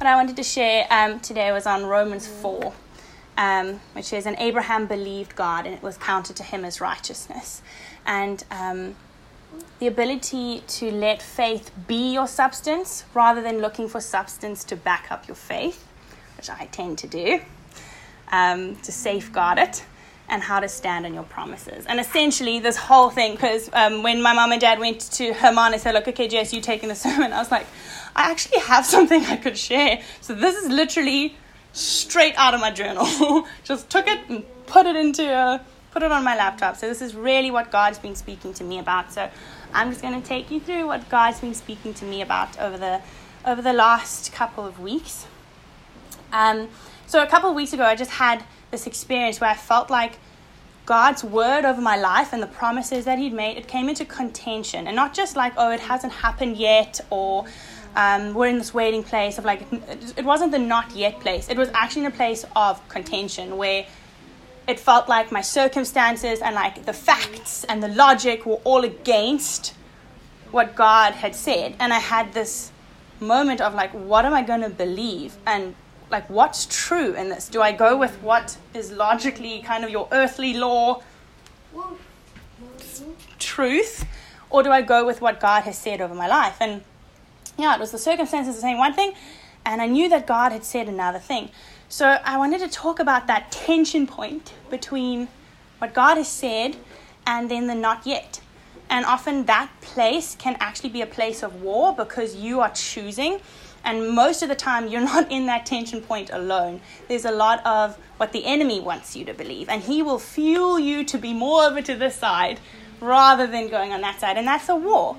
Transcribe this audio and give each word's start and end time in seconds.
what 0.00 0.06
I 0.06 0.16
wanted 0.16 0.36
to 0.36 0.42
share 0.42 0.86
um, 0.88 1.20
today 1.20 1.52
was 1.52 1.66
on 1.66 1.84
Romans 1.84 2.26
4, 2.26 2.72
um, 3.36 3.80
which 3.92 4.14
is, 4.14 4.24
And 4.24 4.34
Abraham 4.38 4.86
believed 4.86 5.36
God, 5.36 5.66
and 5.66 5.74
it 5.74 5.82
was 5.82 5.98
counted 5.98 6.36
to 6.36 6.42
him 6.42 6.64
as 6.64 6.80
righteousness. 6.80 7.60
And 8.06 8.42
um, 8.50 8.96
the 9.78 9.86
ability 9.88 10.62
to 10.66 10.90
let 10.90 11.20
faith 11.20 11.70
be 11.86 12.14
your 12.14 12.26
substance 12.26 13.04
rather 13.12 13.42
than 13.42 13.58
looking 13.58 13.88
for 13.88 14.00
substance 14.00 14.64
to 14.64 14.76
back 14.76 15.08
up 15.10 15.28
your 15.28 15.34
faith, 15.34 15.86
which 16.38 16.48
I 16.48 16.66
tend 16.72 16.96
to 17.00 17.06
do, 17.06 17.42
um, 18.32 18.76
to 18.76 18.92
safeguard 18.92 19.58
it 19.58 19.84
and 20.30 20.42
how 20.42 20.60
to 20.60 20.68
stand 20.68 21.04
on 21.04 21.12
your 21.12 21.24
promises. 21.24 21.84
And 21.84 22.00
essentially, 22.00 22.58
this 22.58 22.76
whole 22.76 23.10
thing, 23.10 23.32
because 23.32 23.68
um, 23.74 24.02
when 24.02 24.22
my 24.22 24.32
mom 24.32 24.52
and 24.52 24.60
dad 24.60 24.78
went 24.78 25.00
to 25.12 25.34
Herman 25.34 25.74
and 25.74 25.82
said, 25.82 25.92
Look, 25.92 26.08
okay, 26.08 26.26
Jess, 26.26 26.54
you're 26.54 26.62
taking 26.62 26.88
the 26.88 26.94
sermon, 26.94 27.34
I 27.34 27.38
was 27.38 27.50
like, 27.50 27.66
I 28.14 28.30
actually 28.30 28.60
have 28.60 28.86
something 28.94 29.24
I 29.24 29.36
could 29.36 29.56
share. 29.56 30.02
So 30.20 30.34
this 30.34 30.56
is 30.56 30.68
literally 30.68 31.36
straight 31.72 32.34
out 32.36 32.54
of 32.54 32.60
my 32.60 32.70
journal. 32.70 33.46
Just 33.64 33.90
took 33.90 34.06
it 34.06 34.20
and 34.28 34.44
put 34.66 34.86
it 34.86 34.96
into 34.96 35.24
a, 35.24 35.60
put 35.90 36.02
it 36.02 36.12
on 36.12 36.24
my 36.24 36.36
laptop. 36.36 36.76
So 36.76 36.88
this 36.88 37.02
is 37.02 37.14
really 37.14 37.50
what 37.50 37.70
God's 37.70 37.98
been 37.98 38.16
speaking 38.16 38.54
to 38.54 38.64
me 38.64 38.78
about. 38.78 39.12
So 39.12 39.28
I'm 39.72 39.90
just 39.90 40.02
going 40.02 40.20
to 40.20 40.26
take 40.26 40.50
you 40.50 40.60
through 40.60 40.86
what 40.86 41.08
God's 41.08 41.40
been 41.40 41.54
speaking 41.54 41.94
to 41.94 42.04
me 42.04 42.22
about 42.22 42.58
over 42.58 42.76
the 42.76 43.00
over 43.44 43.62
the 43.62 43.72
last 43.72 44.32
couple 44.32 44.66
of 44.66 44.78
weeks. 44.78 45.26
Um, 46.32 46.68
so 47.06 47.22
a 47.22 47.26
couple 47.26 47.50
of 47.50 47.56
weeks 47.56 47.72
ago, 47.72 47.84
I 47.84 47.96
just 47.96 48.10
had 48.10 48.44
this 48.70 48.86
experience 48.86 49.40
where 49.40 49.50
I 49.50 49.54
felt 49.54 49.90
like 49.90 50.18
God's 50.86 51.22
word 51.24 51.64
over 51.64 51.80
my 51.80 51.96
life 51.96 52.32
and 52.32 52.42
the 52.42 52.46
promises 52.46 53.04
that 53.04 53.18
He'd 53.18 53.32
made, 53.32 53.56
it 53.56 53.68
came 53.68 53.88
into 53.88 54.04
contention. 54.04 54.86
And 54.86 54.96
not 54.96 55.14
just 55.14 55.36
like, 55.36 55.52
oh, 55.56 55.70
it 55.70 55.80
hasn't 55.80 56.12
happened 56.12 56.56
yet, 56.56 57.00
or 57.10 57.46
um, 57.96 58.34
we're 58.34 58.48
in 58.48 58.58
this 58.58 58.72
waiting 58.72 59.02
place 59.02 59.38
of 59.38 59.44
like, 59.44 59.66
it 60.16 60.24
wasn't 60.24 60.52
the 60.52 60.58
not 60.58 60.92
yet 60.92 61.20
place. 61.20 61.48
It 61.48 61.56
was 61.56 61.68
actually 61.74 62.06
in 62.06 62.12
a 62.12 62.16
place 62.16 62.44
of 62.54 62.86
contention 62.88 63.56
where 63.56 63.86
it 64.66 64.78
felt 64.78 65.08
like 65.08 65.32
my 65.32 65.40
circumstances 65.40 66.40
and 66.40 66.54
like 66.54 66.84
the 66.86 66.92
facts 66.92 67.64
and 67.64 67.82
the 67.82 67.88
logic 67.88 68.46
were 68.46 68.60
all 68.64 68.84
against 68.84 69.74
what 70.50 70.74
God 70.74 71.14
had 71.14 71.34
said. 71.34 71.74
And 71.80 71.92
I 71.92 71.98
had 71.98 72.32
this 72.32 72.70
moment 73.18 73.60
of 73.60 73.74
like, 73.74 73.90
what 73.92 74.24
am 74.24 74.34
I 74.34 74.42
going 74.42 74.62
to 74.62 74.70
believe? 74.70 75.36
And 75.46 75.74
like 76.10 76.28
what's 76.28 76.66
true 76.66 77.14
in 77.14 77.28
this? 77.28 77.48
Do 77.48 77.62
I 77.62 77.72
go 77.72 77.96
with 77.96 78.16
what 78.22 78.56
is 78.74 78.90
logically 78.92 79.62
kind 79.62 79.84
of 79.84 79.90
your 79.90 80.08
earthly 80.12 80.54
law 80.54 81.02
truth, 83.38 84.04
or 84.50 84.62
do 84.62 84.70
I 84.70 84.82
go 84.82 85.06
with 85.06 85.20
what 85.20 85.40
God 85.40 85.62
has 85.62 85.78
said 85.78 86.00
over 86.00 86.14
my 86.14 86.26
life? 86.26 86.56
And 86.60 86.82
yeah, 87.60 87.74
it 87.74 87.80
was 87.80 87.90
the 87.90 87.98
circumstances 87.98 88.58
saying 88.60 88.78
one 88.78 88.94
thing, 88.94 89.12
and 89.64 89.80
I 89.80 89.86
knew 89.86 90.08
that 90.08 90.26
God 90.26 90.52
had 90.52 90.64
said 90.64 90.88
another 90.88 91.18
thing. 91.18 91.50
So 91.88 92.18
I 92.24 92.38
wanted 92.38 92.60
to 92.60 92.68
talk 92.68 92.98
about 92.98 93.26
that 93.26 93.50
tension 93.50 94.06
point 94.06 94.54
between 94.70 95.28
what 95.78 95.92
God 95.92 96.16
has 96.16 96.28
said 96.28 96.76
and 97.26 97.50
then 97.50 97.66
the 97.66 97.74
not 97.74 98.06
yet. 98.06 98.40
And 98.88 99.04
often 99.04 99.46
that 99.46 99.70
place 99.80 100.36
can 100.36 100.56
actually 100.60 100.90
be 100.90 101.00
a 101.00 101.06
place 101.06 101.42
of 101.42 101.62
war 101.62 101.94
because 101.94 102.36
you 102.36 102.60
are 102.60 102.70
choosing 102.70 103.40
and 103.84 104.10
most 104.10 104.42
of 104.42 104.48
the 104.48 104.54
time, 104.54 104.88
you're 104.88 105.00
not 105.14 105.30
in 105.30 105.46
that 105.46 105.66
tension 105.66 106.00
point 106.00 106.30
alone. 106.32 106.80
There's 107.08 107.24
a 107.24 107.32
lot 107.32 107.64
of 107.66 107.96
what 108.16 108.32
the 108.32 108.44
enemy 108.44 108.80
wants 108.80 109.16
you 109.16 109.24
to 109.24 109.34
believe, 109.34 109.68
and 109.68 109.82
he 109.82 110.02
will 110.02 110.18
fuel 110.18 110.78
you 110.78 111.04
to 111.04 111.18
be 111.18 111.32
more 111.32 111.64
over 111.64 111.82
to 111.82 111.94
this 111.94 112.16
side 112.16 112.60
rather 113.00 113.46
than 113.46 113.68
going 113.68 113.92
on 113.92 114.02
that 114.02 114.20
side. 114.20 114.36
And 114.36 114.46
that's 114.46 114.68
a 114.68 114.76
war. 114.76 115.16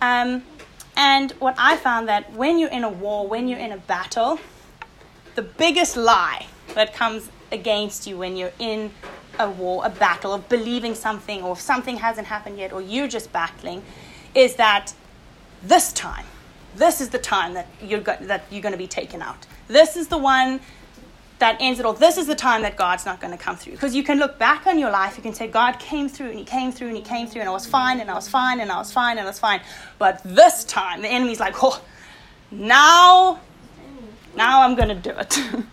Um, 0.00 0.42
and 0.96 1.32
what 1.32 1.54
I 1.58 1.76
found 1.76 2.08
that 2.08 2.32
when 2.32 2.58
you're 2.58 2.70
in 2.70 2.84
a 2.84 2.88
war, 2.88 3.26
when 3.26 3.48
you're 3.48 3.58
in 3.58 3.72
a 3.72 3.78
battle, 3.78 4.38
the 5.34 5.42
biggest 5.42 5.96
lie 5.96 6.46
that 6.74 6.94
comes 6.94 7.30
against 7.50 8.06
you 8.06 8.18
when 8.18 8.36
you're 8.36 8.52
in 8.58 8.90
a 9.38 9.50
war, 9.50 9.84
a 9.84 9.90
battle 9.90 10.32
of 10.34 10.48
believing 10.48 10.94
something, 10.94 11.42
or 11.42 11.52
if 11.52 11.60
something 11.60 11.96
hasn't 11.96 12.26
happened 12.26 12.58
yet, 12.58 12.72
or 12.72 12.80
you're 12.82 13.08
just 13.08 13.32
battling, 13.32 13.82
is 14.34 14.56
that 14.56 14.92
this 15.62 15.92
time 15.92 16.26
this 16.76 17.00
is 17.00 17.10
the 17.10 17.18
time 17.18 17.54
that 17.54 17.66
you're, 17.82 18.00
go- 18.00 18.16
that 18.22 18.44
you're 18.50 18.62
going 18.62 18.72
to 18.72 18.78
be 18.78 18.86
taken 18.86 19.22
out. 19.22 19.46
This 19.68 19.96
is 19.96 20.08
the 20.08 20.18
one 20.18 20.60
that 21.42 21.56
ends 21.60 21.78
it 21.78 21.86
all. 21.86 21.92
This 21.92 22.16
is 22.16 22.26
the 22.26 22.34
time 22.34 22.62
that 22.62 22.76
God's 22.76 23.04
not 23.04 23.20
going 23.20 23.36
to 23.36 23.42
come 23.42 23.56
through. 23.56 23.72
Because 23.72 23.94
you 23.94 24.02
can 24.02 24.18
look 24.18 24.38
back 24.38 24.66
on 24.66 24.78
your 24.78 24.90
life, 24.90 25.16
you 25.16 25.22
can 25.22 25.34
say, 25.34 25.48
God 25.48 25.78
came 25.78 26.08
through 26.08 26.30
and 26.30 26.38
He 26.38 26.44
came 26.44 26.72
through 26.72 26.88
and 26.88 26.96
He 26.96 27.02
came 27.02 27.26
through 27.26 27.40
and 27.40 27.50
I 27.50 27.52
was 27.52 27.66
fine 27.66 28.00
and 28.00 28.10
I 28.10 28.14
was 28.14 28.28
fine 28.28 28.60
and 28.60 28.70
I 28.70 28.78
was 28.78 28.92
fine 28.92 29.18
and 29.18 29.26
I 29.26 29.30
was 29.30 29.38
fine. 29.38 29.60
But 29.98 30.22
this 30.24 30.64
time, 30.64 31.02
the 31.02 31.08
enemy's 31.08 31.40
like, 31.40 31.62
oh, 31.62 31.82
now, 32.50 33.40
now 34.36 34.62
I'm 34.62 34.74
going 34.74 34.88
to 34.88 34.94
do 34.94 35.10
it. 35.10 35.38
and 35.52 35.66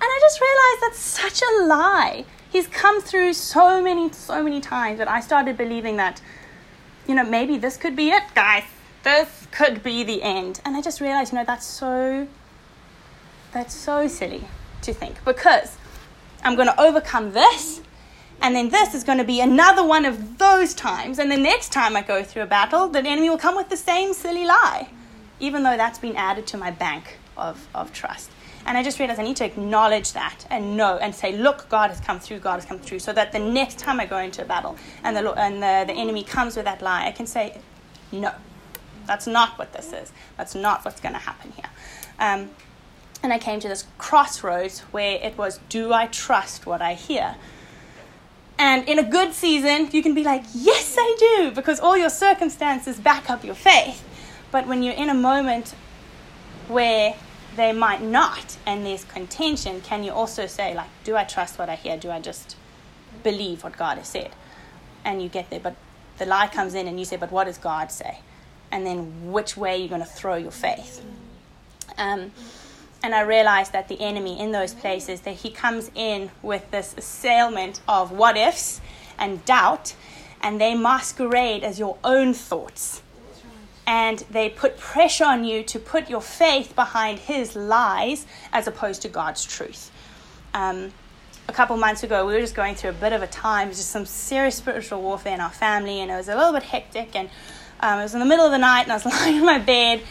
I 0.00 0.18
just 0.20 0.40
realized 0.40 0.82
that's 0.82 0.98
such 0.98 1.42
a 1.42 1.64
lie. 1.64 2.24
He's 2.50 2.66
come 2.66 3.00
through 3.00 3.32
so 3.32 3.82
many, 3.82 4.12
so 4.12 4.42
many 4.42 4.60
times 4.60 4.98
that 4.98 5.08
I 5.08 5.20
started 5.20 5.56
believing 5.56 5.96
that, 5.96 6.20
you 7.06 7.14
know, 7.14 7.24
maybe 7.24 7.56
this 7.58 7.76
could 7.76 7.96
be 7.96 8.10
it, 8.10 8.22
guys 8.34 8.64
this 9.02 9.48
could 9.50 9.82
be 9.82 10.04
the 10.04 10.22
end. 10.22 10.60
And 10.64 10.76
I 10.76 10.80
just 10.80 11.00
realized, 11.00 11.32
you 11.32 11.38
know, 11.38 11.44
that's 11.44 11.66
so 11.66 12.28
that's 13.52 13.74
so 13.74 14.08
silly 14.08 14.44
to 14.82 14.94
think 14.94 15.24
because 15.24 15.76
I'm 16.44 16.56
going 16.56 16.68
to 16.68 16.80
overcome 16.80 17.32
this 17.32 17.80
and 18.40 18.56
then 18.56 18.70
this 18.70 18.94
is 18.94 19.04
going 19.04 19.18
to 19.18 19.24
be 19.24 19.40
another 19.40 19.84
one 19.84 20.04
of 20.04 20.38
those 20.38 20.74
times 20.74 21.18
and 21.18 21.30
the 21.30 21.36
next 21.36 21.72
time 21.72 21.96
I 21.96 22.02
go 22.02 22.22
through 22.22 22.42
a 22.42 22.46
battle 22.46 22.88
the 22.88 23.00
enemy 23.00 23.30
will 23.30 23.38
come 23.38 23.56
with 23.56 23.68
the 23.68 23.76
same 23.76 24.12
silly 24.12 24.44
lie 24.44 24.88
even 25.40 25.62
though 25.62 25.76
that's 25.76 25.98
been 25.98 26.16
added 26.16 26.46
to 26.48 26.56
my 26.56 26.70
bank 26.70 27.18
of, 27.36 27.66
of 27.74 27.92
trust 27.92 28.30
and 28.64 28.78
I 28.78 28.82
just 28.82 28.98
realized 28.98 29.18
I 29.18 29.24
need 29.24 29.36
to 29.36 29.44
acknowledge 29.44 30.12
that 30.12 30.46
and 30.50 30.76
know 30.76 30.96
and 30.98 31.14
say, 31.14 31.36
look, 31.36 31.68
God 31.68 31.90
has 31.90 32.00
come 32.00 32.20
through, 32.20 32.38
God 32.38 32.54
has 32.54 32.64
come 32.64 32.78
through, 32.78 33.00
so 33.00 33.12
that 33.12 33.32
the 33.32 33.38
next 33.38 33.78
time 33.78 33.98
I 33.98 34.06
go 34.06 34.18
into 34.18 34.42
a 34.42 34.44
battle 34.44 34.76
and 35.02 35.16
the, 35.16 35.32
and 35.32 35.56
the, 35.56 35.92
the 35.92 35.98
enemy 35.98 36.22
comes 36.22 36.54
with 36.56 36.64
that 36.66 36.80
lie, 36.80 37.06
I 37.06 37.12
can 37.12 37.26
say, 37.26 37.60
no, 38.12 38.32
that's 39.06 39.26
not 39.26 39.58
what 39.58 39.72
this 39.72 39.92
is. 39.92 40.12
That's 40.36 40.54
not 40.54 40.84
what's 40.84 41.00
going 41.00 41.14
to 41.14 41.18
happen 41.18 41.52
here. 41.52 41.70
Um, 42.20 42.50
and 43.22 43.32
I 43.32 43.38
came 43.38 43.60
to 43.60 43.68
this 43.68 43.86
crossroads 43.98 44.80
where 44.90 45.18
it 45.22 45.38
was, 45.38 45.60
do 45.68 45.92
I 45.92 46.06
trust 46.06 46.66
what 46.66 46.82
I 46.82 46.94
hear? 46.94 47.36
And 48.58 48.88
in 48.88 48.98
a 48.98 49.02
good 49.02 49.32
season, 49.32 49.88
you 49.92 50.02
can 50.02 50.14
be 50.14 50.24
like, 50.24 50.44
yes, 50.54 50.96
I 50.98 51.16
do, 51.18 51.50
because 51.52 51.80
all 51.80 51.96
your 51.96 52.10
circumstances 52.10 52.98
back 52.98 53.30
up 53.30 53.44
your 53.44 53.54
faith. 53.54 54.04
But 54.50 54.66
when 54.66 54.82
you're 54.82 54.94
in 54.94 55.08
a 55.08 55.14
moment 55.14 55.74
where 56.68 57.14
they 57.56 57.72
might 57.72 58.02
not 58.02 58.56
and 58.66 58.84
there's 58.84 59.04
contention, 59.04 59.80
can 59.80 60.04
you 60.04 60.12
also 60.12 60.46
say, 60.46 60.74
like, 60.74 60.88
do 61.04 61.16
I 61.16 61.24
trust 61.24 61.58
what 61.58 61.68
I 61.68 61.76
hear? 61.76 61.96
Do 61.96 62.10
I 62.10 62.20
just 62.20 62.56
believe 63.22 63.64
what 63.64 63.76
God 63.76 63.98
has 63.98 64.08
said? 64.08 64.30
And 65.04 65.22
you 65.22 65.28
get 65.28 65.50
there. 65.50 65.60
But 65.60 65.76
the 66.18 66.26
lie 66.26 66.48
comes 66.48 66.74
in 66.74 66.86
and 66.86 66.98
you 66.98 67.04
say, 67.04 67.16
but 67.16 67.32
what 67.32 67.44
does 67.44 67.58
God 67.58 67.90
say? 67.90 68.18
and 68.72 68.86
then 68.86 69.30
which 69.30 69.56
way 69.56 69.74
are 69.74 69.76
you're 69.76 69.88
going 69.88 70.00
to 70.00 70.06
throw 70.06 70.34
your 70.34 70.50
faith. 70.50 71.04
Um, 71.98 72.32
and 73.02 73.14
I 73.14 73.20
realized 73.22 73.72
that 73.72 73.88
the 73.88 74.00
enemy 74.00 74.38
in 74.38 74.52
those 74.52 74.74
places 74.74 75.22
that 75.22 75.36
he 75.36 75.50
comes 75.50 75.90
in 75.94 76.30
with 76.40 76.70
this 76.70 76.94
assailment 76.96 77.80
of 77.88 78.12
what 78.12 78.36
ifs 78.36 78.80
and 79.18 79.44
doubt, 79.44 79.94
and 80.40 80.60
they 80.60 80.74
masquerade 80.74 81.64
as 81.64 81.78
your 81.78 81.96
own 82.04 82.34
thoughts. 82.34 83.02
And 83.86 84.20
they 84.30 84.48
put 84.48 84.78
pressure 84.78 85.24
on 85.24 85.44
you 85.44 85.64
to 85.64 85.78
put 85.78 86.08
your 86.08 86.20
faith 86.20 86.76
behind 86.76 87.18
his 87.18 87.56
lies 87.56 88.26
as 88.52 88.68
opposed 88.68 89.02
to 89.02 89.08
God's 89.08 89.44
truth. 89.44 89.90
Um, 90.54 90.92
a 91.48 91.52
couple 91.52 91.76
months 91.76 92.04
ago, 92.04 92.24
we 92.24 92.34
were 92.34 92.40
just 92.40 92.54
going 92.54 92.76
through 92.76 92.90
a 92.90 92.94
bit 92.94 93.12
of 93.12 93.22
a 93.22 93.26
time, 93.26 93.68
just 93.70 93.90
some 93.90 94.06
serious 94.06 94.54
spiritual 94.54 95.02
warfare 95.02 95.34
in 95.34 95.40
our 95.40 95.50
family, 95.50 96.00
and 96.00 96.10
it 96.10 96.14
was 96.14 96.28
a 96.28 96.36
little 96.36 96.52
bit 96.52 96.62
hectic. 96.62 97.16
And 97.16 97.28
um, 97.80 97.98
it 97.98 98.04
was 98.04 98.14
in 98.14 98.20
the 98.20 98.26
middle 98.26 98.46
of 98.46 98.52
the 98.52 98.58
night 98.58 98.82
and 98.82 98.92
I 98.92 98.94
was 98.94 99.04
lying 99.06 99.36
in 99.36 99.44
my 99.44 99.58
bed 99.58 100.02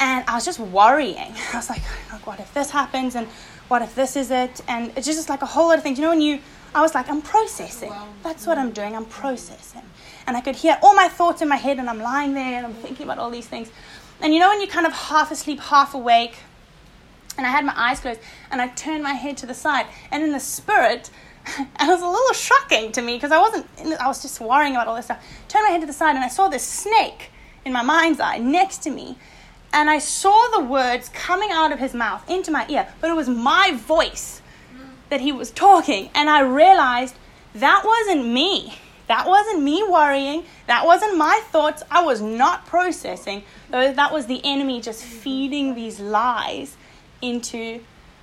and 0.00 0.24
I 0.28 0.34
was 0.34 0.44
just 0.44 0.58
worrying. 0.58 1.34
I 1.52 1.56
was 1.56 1.70
like, 1.70 1.82
oh 2.12 2.20
what 2.24 2.40
if 2.40 2.52
this 2.54 2.70
happens 2.70 3.14
and 3.14 3.26
what 3.68 3.82
if 3.82 3.94
this 3.94 4.16
is 4.16 4.30
it? 4.30 4.60
And 4.68 4.92
it's 4.96 5.06
just 5.06 5.28
like 5.28 5.42
a 5.42 5.46
whole 5.46 5.68
lot 5.68 5.78
of 5.78 5.82
things. 5.82 5.98
You 5.98 6.04
know, 6.04 6.10
when 6.10 6.20
you, 6.20 6.40
I 6.74 6.80
was 6.80 6.94
like, 6.94 7.08
I'm 7.08 7.22
processing. 7.22 7.92
That's 8.22 8.46
what 8.46 8.58
I'm 8.58 8.72
doing. 8.72 8.94
I'm 8.94 9.06
processing. 9.06 9.82
And 10.26 10.36
I 10.36 10.40
could 10.40 10.56
hear 10.56 10.78
all 10.82 10.94
my 10.94 11.08
thoughts 11.08 11.42
in 11.42 11.48
my 11.48 11.56
head 11.56 11.78
and 11.78 11.88
I'm 11.88 12.00
lying 12.00 12.34
there 12.34 12.56
and 12.56 12.66
I'm 12.66 12.74
thinking 12.74 13.04
about 13.04 13.18
all 13.18 13.30
these 13.30 13.46
things. 13.46 13.70
And 14.20 14.32
you 14.32 14.40
know, 14.40 14.48
when 14.48 14.60
you're 14.60 14.70
kind 14.70 14.86
of 14.86 14.92
half 14.92 15.30
asleep, 15.30 15.60
half 15.60 15.94
awake, 15.94 16.36
and 17.36 17.46
I 17.46 17.50
had 17.50 17.64
my 17.64 17.74
eyes 17.76 18.00
closed 18.00 18.20
and 18.50 18.60
I 18.62 18.68
turned 18.68 19.02
my 19.02 19.14
head 19.14 19.36
to 19.38 19.46
the 19.46 19.54
side, 19.54 19.86
and 20.10 20.22
in 20.22 20.32
the 20.32 20.40
spirit, 20.40 21.10
and 21.56 21.68
it 21.80 21.86
was 21.86 22.02
a 22.02 22.08
little 22.08 22.32
shocking 22.32 22.92
to 22.92 23.02
me 23.02 23.14
because 23.16 23.32
I 23.32 23.38
wasn't, 23.38 23.66
I 24.00 24.06
was 24.06 24.22
just 24.22 24.40
worrying 24.40 24.74
about 24.74 24.86
all 24.86 24.96
this 24.96 25.06
stuff. 25.06 25.22
Turned 25.48 25.64
my 25.64 25.70
head 25.70 25.80
to 25.80 25.86
the 25.86 25.92
side 25.92 26.14
and 26.14 26.24
I 26.24 26.28
saw 26.28 26.48
this 26.48 26.66
snake 26.66 27.30
in 27.64 27.72
my 27.72 27.82
mind's 27.82 28.20
eye 28.20 28.38
next 28.38 28.78
to 28.84 28.90
me. 28.90 29.18
And 29.74 29.90
I 29.90 29.98
saw 29.98 30.48
the 30.54 30.60
words 30.60 31.08
coming 31.08 31.50
out 31.50 31.72
of 31.72 31.80
his 31.80 31.94
mouth 31.94 32.30
into 32.30 32.52
my 32.52 32.64
ear, 32.68 32.86
but 33.00 33.10
it 33.10 33.14
was 33.14 33.28
my 33.28 33.72
voice 33.72 34.40
that 35.10 35.20
he 35.20 35.32
was 35.32 35.50
talking. 35.50 36.10
And 36.14 36.30
I 36.30 36.42
realized 36.42 37.16
that 37.56 37.82
wasn't 37.84 38.26
me. 38.26 38.78
That 39.08 39.26
wasn't 39.26 39.62
me 39.62 39.82
worrying. 39.82 40.44
That 40.68 40.86
wasn't 40.86 41.18
my 41.18 41.42
thoughts. 41.50 41.82
I 41.90 42.04
was 42.04 42.22
not 42.22 42.66
processing. 42.66 43.42
That 43.70 44.12
was 44.12 44.26
the 44.26 44.40
enemy 44.44 44.80
just 44.80 45.02
feeding 45.02 45.74
these 45.74 45.98
lies 45.98 46.76
into 47.20 47.80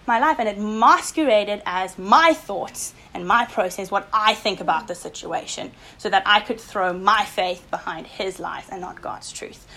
my 0.07 0.19
life 0.19 0.39
and 0.39 0.47
it 0.47 0.57
masqueraded 0.57 1.61
as 1.65 1.97
my 1.99 2.33
thoughts 2.33 2.93
and 3.13 3.27
my 3.27 3.45
process, 3.45 3.91
what 3.91 4.07
I 4.13 4.33
think 4.33 4.61
about 4.61 4.87
the 4.87 4.95
situation, 4.95 5.71
so 5.97 6.09
that 6.09 6.23
I 6.25 6.39
could 6.39 6.61
throw 6.61 6.93
my 6.93 7.25
faith 7.25 7.69
behind 7.69 8.07
his 8.07 8.39
lies 8.39 8.67
and 8.71 8.79
not 8.79 9.01
God's 9.01 9.31
truth. 9.33 9.67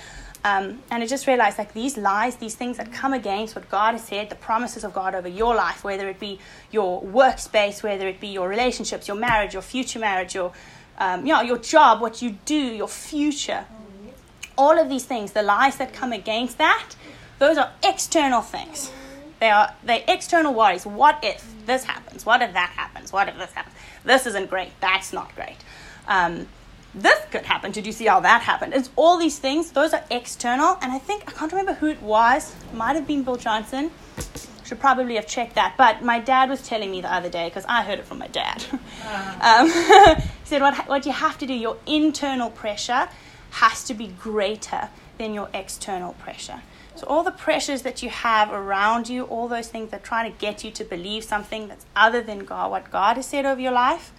Um, 0.44 0.80
and 0.90 1.02
I 1.02 1.06
just 1.06 1.26
realized 1.26 1.56
like 1.56 1.72
these 1.72 1.96
lies, 1.96 2.36
these 2.36 2.54
things 2.54 2.76
that 2.76 2.92
come 2.92 3.14
against 3.14 3.56
what 3.56 3.70
God 3.70 3.92
has 3.92 4.04
said, 4.04 4.28
the 4.28 4.34
promises 4.34 4.84
of 4.84 4.92
God 4.92 5.14
over 5.14 5.26
your 5.26 5.54
life, 5.54 5.82
whether 5.82 6.06
it 6.08 6.20
be 6.20 6.38
your 6.70 7.02
workspace, 7.02 7.82
whether 7.82 8.06
it 8.06 8.20
be 8.20 8.28
your 8.28 8.46
relationships, 8.46 9.08
your 9.08 9.16
marriage, 9.16 9.54
your 9.54 9.62
future 9.62 9.98
marriage, 9.98 10.34
your 10.34 10.52
um, 10.98 11.26
you 11.26 11.32
know, 11.32 11.40
your 11.40 11.58
job, 11.58 12.00
what 12.00 12.22
you 12.22 12.36
do, 12.44 12.54
your 12.54 12.88
future, 12.88 13.64
all 14.56 14.78
of 14.78 14.88
these 14.88 15.04
things, 15.04 15.32
the 15.32 15.42
lies 15.42 15.76
that 15.78 15.92
come 15.92 16.12
against 16.12 16.58
that, 16.58 16.94
those 17.38 17.56
are 17.58 17.72
external 17.82 18.42
things. 18.42 18.90
They 19.40 19.50
are 19.50 19.74
they 19.82 20.04
external 20.06 20.54
worries. 20.54 20.86
What 20.86 21.18
if 21.22 21.54
this 21.66 21.84
happens? 21.84 22.24
What 22.24 22.42
if 22.42 22.52
that 22.52 22.70
happens? 22.76 23.12
What 23.12 23.28
if 23.28 23.36
this 23.36 23.52
happens? 23.52 23.74
This 24.04 24.26
isn't 24.26 24.50
great. 24.50 24.70
That's 24.80 25.12
not 25.12 25.34
great. 25.34 25.56
Um, 26.06 26.46
this 26.94 27.18
could 27.30 27.42
happen. 27.42 27.72
Did 27.72 27.86
you 27.86 27.92
see 27.92 28.06
how 28.06 28.20
that 28.20 28.42
happened? 28.42 28.74
It's 28.74 28.90
all 28.96 29.18
these 29.18 29.38
things. 29.38 29.72
Those 29.72 29.92
are 29.92 30.04
external. 30.10 30.78
And 30.80 30.92
I 30.92 30.98
think, 30.98 31.24
I 31.26 31.32
can't 31.32 31.50
remember 31.50 31.74
who 31.74 31.86
it 31.86 32.00
was. 32.00 32.54
Might 32.72 32.94
have 32.94 33.06
been 33.06 33.24
Bill 33.24 33.36
Johnson. 33.36 33.90
Should 34.64 34.80
probably 34.80 35.16
have 35.16 35.26
checked 35.26 35.56
that. 35.56 35.74
But 35.76 36.02
my 36.02 36.20
dad 36.20 36.48
was 36.48 36.66
telling 36.66 36.90
me 36.90 37.00
the 37.00 37.12
other 37.12 37.28
day, 37.28 37.48
because 37.48 37.64
I 37.68 37.82
heard 37.82 37.98
it 37.98 38.04
from 38.04 38.18
my 38.18 38.28
dad. 38.28 38.64
um, 39.40 39.66
he 40.18 40.46
said, 40.46 40.62
what, 40.62 40.88
what 40.88 41.04
you 41.04 41.12
have 41.12 41.36
to 41.38 41.46
do, 41.46 41.52
your 41.52 41.76
internal 41.86 42.50
pressure 42.50 43.08
has 43.50 43.84
to 43.84 43.94
be 43.94 44.08
greater 44.08 44.88
than 45.18 45.34
your 45.34 45.48
external 45.52 46.12
pressure. 46.14 46.62
So, 46.96 47.06
all 47.08 47.24
the 47.24 47.32
pressures 47.32 47.82
that 47.82 48.02
you 48.04 48.10
have 48.10 48.52
around 48.52 49.08
you, 49.08 49.24
all 49.24 49.48
those 49.48 49.68
things 49.68 49.90
that 49.90 50.04
try 50.04 50.28
to 50.28 50.36
get 50.38 50.62
you 50.62 50.70
to 50.72 50.84
believe 50.84 51.24
something 51.24 51.66
that's 51.66 51.84
other 51.96 52.22
than 52.22 52.44
God, 52.44 52.70
what 52.70 52.90
God 52.90 53.16
has 53.16 53.26
said 53.26 53.44
over 53.44 53.60
your 53.60 53.72
life, 53.72 54.12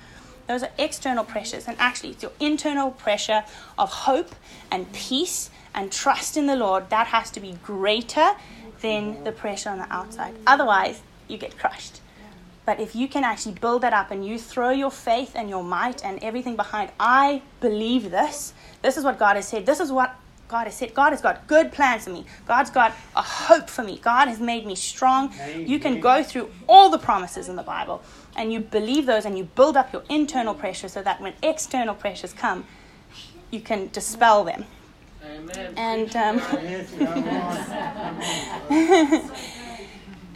those 0.47 0.63
are 0.63 0.71
external 0.77 1.23
pressures, 1.23 1.67
and 1.67 1.75
actually, 1.79 2.11
it's 2.11 2.23
your 2.23 2.31
internal 2.39 2.91
pressure 2.91 3.43
of 3.77 3.89
hope 3.89 4.35
and 4.71 4.91
peace 4.93 5.49
and 5.73 5.91
trust 5.91 6.37
in 6.37 6.47
the 6.47 6.55
Lord 6.55 6.89
that 6.89 7.07
has 7.07 7.31
to 7.31 7.39
be 7.39 7.57
greater 7.63 8.31
than 8.81 9.23
the 9.23 9.31
pressure 9.31 9.69
on 9.69 9.79
the 9.79 9.91
outside. 9.91 10.35
Otherwise, 10.45 11.01
you 11.27 11.37
get 11.37 11.57
crushed. 11.57 12.01
But 12.65 12.79
if 12.79 12.95
you 12.95 13.07
can 13.07 13.23
actually 13.23 13.55
build 13.55 13.83
that 13.83 13.93
up 13.93 14.09
and 14.09 14.25
you 14.25 14.39
throw 14.39 14.71
your 14.71 14.89
faith 14.89 15.33
and 15.35 15.49
your 15.49 15.63
might 15.63 16.03
and 16.03 16.17
everything 16.23 16.55
behind, 16.55 16.91
I 16.99 17.43
believe 17.59 18.09
this. 18.09 18.53
This 18.81 18.97
is 18.97 19.03
what 19.03 19.19
God 19.19 19.35
has 19.35 19.47
said. 19.47 19.65
This 19.65 19.79
is 19.79 19.91
what 19.91 20.15
God 20.47 20.65
has 20.65 20.75
said. 20.75 20.93
God 20.93 21.11
has 21.11 21.21
got 21.21 21.47
good 21.47 21.71
plans 21.71 22.05
for 22.05 22.11
me. 22.11 22.25
God's 22.47 22.69
got 22.69 22.93
a 23.15 23.21
hope 23.21 23.69
for 23.69 23.83
me. 23.83 23.99
God 24.01 24.27
has 24.27 24.39
made 24.39 24.65
me 24.65 24.75
strong. 24.75 25.33
You 25.55 25.79
can 25.79 25.99
go 25.99 26.23
through 26.23 26.51
all 26.67 26.89
the 26.89 26.97
promises 26.97 27.49
in 27.49 27.55
the 27.55 27.63
Bible 27.63 28.03
and 28.35 28.51
you 28.51 28.59
believe 28.59 29.05
those 29.05 29.25
and 29.25 29.37
you 29.37 29.45
build 29.45 29.77
up 29.77 29.93
your 29.93 30.03
internal 30.09 30.53
pressure 30.53 30.87
so 30.87 31.01
that 31.01 31.21
when 31.21 31.33
external 31.41 31.95
pressures 31.95 32.33
come, 32.33 32.65
you 33.51 33.59
can 33.59 33.89
dispel 33.91 34.43
them. 34.43 34.65
Amen. 35.23 35.73
And 35.77 36.15
um, 36.15 36.39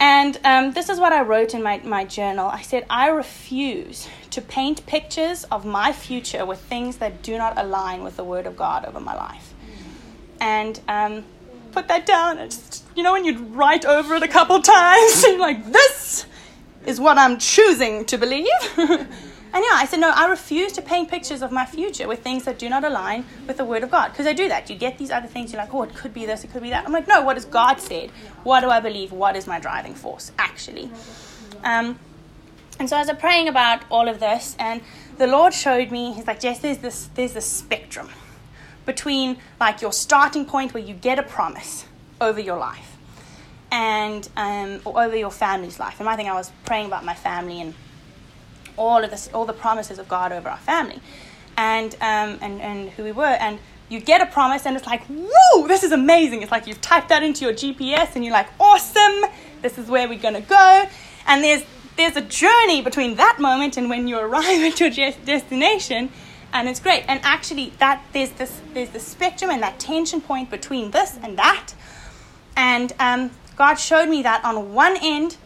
and 0.00 0.40
um, 0.44 0.72
this 0.72 0.88
is 0.88 0.98
what 0.98 1.12
I 1.12 1.22
wrote 1.22 1.54
in 1.54 1.62
my, 1.62 1.78
my 1.84 2.04
journal. 2.04 2.46
I 2.46 2.62
said, 2.62 2.86
I 2.90 3.08
refuse 3.08 4.08
to 4.30 4.40
paint 4.40 4.84
pictures 4.86 5.44
of 5.44 5.64
my 5.64 5.92
future 5.92 6.44
with 6.44 6.60
things 6.60 6.96
that 6.96 7.22
do 7.22 7.38
not 7.38 7.56
align 7.58 8.02
with 8.02 8.16
the 8.16 8.24
Word 8.24 8.46
of 8.46 8.56
God 8.56 8.84
over 8.84 8.98
my 8.98 9.14
life. 9.14 9.54
And 10.40 10.80
um, 10.88 11.24
put 11.72 11.88
that 11.88 12.06
down. 12.06 12.38
And 12.38 12.50
just, 12.50 12.84
you 12.96 13.02
know, 13.02 13.12
when 13.12 13.24
you 13.24 13.38
write 13.44 13.84
over 13.84 14.14
it 14.16 14.22
a 14.22 14.28
couple 14.28 14.60
times, 14.62 15.22
you're 15.26 15.38
like, 15.38 15.70
this 15.70 16.26
is 16.86 17.00
what 17.00 17.18
I'm 17.18 17.38
choosing 17.38 18.04
to 18.06 18.18
believe. 18.18 18.48
and 18.76 19.08
yeah, 19.54 19.74
I 19.74 19.86
said, 19.88 20.00
no, 20.00 20.10
I 20.14 20.28
refuse 20.28 20.72
to 20.72 20.82
paint 20.82 21.10
pictures 21.10 21.42
of 21.42 21.52
my 21.52 21.66
future 21.66 22.08
with 22.08 22.22
things 22.22 22.44
that 22.44 22.58
do 22.58 22.68
not 22.68 22.84
align 22.84 23.24
with 23.46 23.56
the 23.58 23.64
Word 23.64 23.82
of 23.82 23.90
God. 23.90 24.08
Because 24.08 24.26
I 24.26 24.32
do 24.32 24.48
that. 24.48 24.70
You 24.70 24.76
get 24.76 24.98
these 24.98 25.10
other 25.10 25.26
things, 25.26 25.52
you're 25.52 25.60
like, 25.60 25.74
oh, 25.74 25.82
it 25.82 25.94
could 25.94 26.14
be 26.14 26.26
this, 26.26 26.44
it 26.44 26.52
could 26.52 26.62
be 26.62 26.70
that. 26.70 26.86
I'm 26.86 26.92
like, 26.92 27.08
no, 27.08 27.22
what 27.22 27.36
has 27.36 27.44
God 27.44 27.80
said? 27.80 28.10
What 28.42 28.60
do 28.60 28.70
I 28.70 28.80
believe? 28.80 29.12
What 29.12 29.36
is 29.36 29.46
my 29.46 29.60
driving 29.60 29.94
force, 29.94 30.32
actually? 30.38 30.90
Um, 31.64 31.98
and 32.78 32.88
so 32.88 32.96
I 32.96 33.04
was 33.04 33.10
praying 33.18 33.48
about 33.48 33.82
all 33.90 34.08
of 34.08 34.20
this, 34.20 34.56
and 34.58 34.80
the 35.18 35.26
Lord 35.26 35.52
showed 35.52 35.90
me, 35.90 36.12
He's 36.12 36.26
like, 36.26 36.40
Jess, 36.40 36.60
there's 36.60 36.78
this, 36.78 37.10
there's 37.14 37.34
this 37.34 37.46
spectrum 37.46 38.08
between 38.86 39.36
like 39.60 39.82
your 39.82 39.92
starting 39.92 40.44
point 40.46 40.72
where 40.72 40.82
you 40.82 40.94
get 40.94 41.18
a 41.18 41.22
promise 41.22 41.84
over 42.20 42.40
your 42.40 42.58
life 42.58 42.96
and 43.70 44.28
um, 44.36 44.80
or 44.84 45.02
over 45.02 45.16
your 45.16 45.30
family's 45.30 45.78
life. 45.78 46.00
And 46.00 46.08
I 46.08 46.16
think 46.16 46.28
I 46.28 46.34
was 46.34 46.50
praying 46.64 46.86
about 46.86 47.04
my 47.04 47.14
family 47.14 47.60
and 47.60 47.74
all 48.76 49.02
of 49.04 49.10
this, 49.10 49.28
all 49.32 49.44
the 49.44 49.52
promises 49.52 49.98
of 49.98 50.08
God 50.08 50.32
over 50.32 50.48
our 50.48 50.58
family, 50.58 51.00
and 51.56 51.94
um, 51.96 52.38
and 52.40 52.60
and 52.60 52.90
who 52.90 53.04
we 53.04 53.12
were. 53.12 53.24
And 53.24 53.58
you 53.88 54.00
get 54.00 54.20
a 54.20 54.26
promise, 54.26 54.66
and 54.66 54.76
it's 54.76 54.86
like, 54.86 55.02
whoa, 55.06 55.66
this 55.66 55.82
is 55.82 55.92
amazing. 55.92 56.42
It's 56.42 56.52
like 56.52 56.66
you've 56.66 56.80
typed 56.80 57.08
that 57.08 57.22
into 57.22 57.44
your 57.44 57.54
GPS, 57.54 58.14
and 58.14 58.24
you're 58.24 58.34
like, 58.34 58.48
awesome, 58.58 59.24
this 59.62 59.78
is 59.78 59.88
where 59.88 60.08
we're 60.08 60.18
gonna 60.18 60.40
go. 60.40 60.88
And 61.26 61.44
there's 61.44 61.64
there's 61.96 62.16
a 62.16 62.22
journey 62.22 62.80
between 62.80 63.16
that 63.16 63.38
moment 63.38 63.76
and 63.76 63.90
when 63.90 64.08
you 64.08 64.18
arrive 64.18 64.44
at 64.62 64.80
your 64.80 64.90
destination 64.90 66.10
and 66.52 66.68
it's 66.68 66.80
great 66.80 67.04
and 67.08 67.20
actually 67.22 67.72
that 67.78 68.02
there's 68.12 68.30
this 68.32 68.60
there's 68.72 68.90
the 68.90 69.00
spectrum 69.00 69.50
and 69.50 69.62
that 69.62 69.78
tension 69.78 70.20
point 70.20 70.50
between 70.50 70.90
this 70.90 71.18
and 71.22 71.38
that 71.38 71.72
and 72.56 72.92
um, 72.98 73.30
God 73.60 73.74
showed 73.74 74.08
me 74.08 74.22
that 74.22 74.42
on 74.42 74.72
one 74.72 74.96
end 75.02 75.36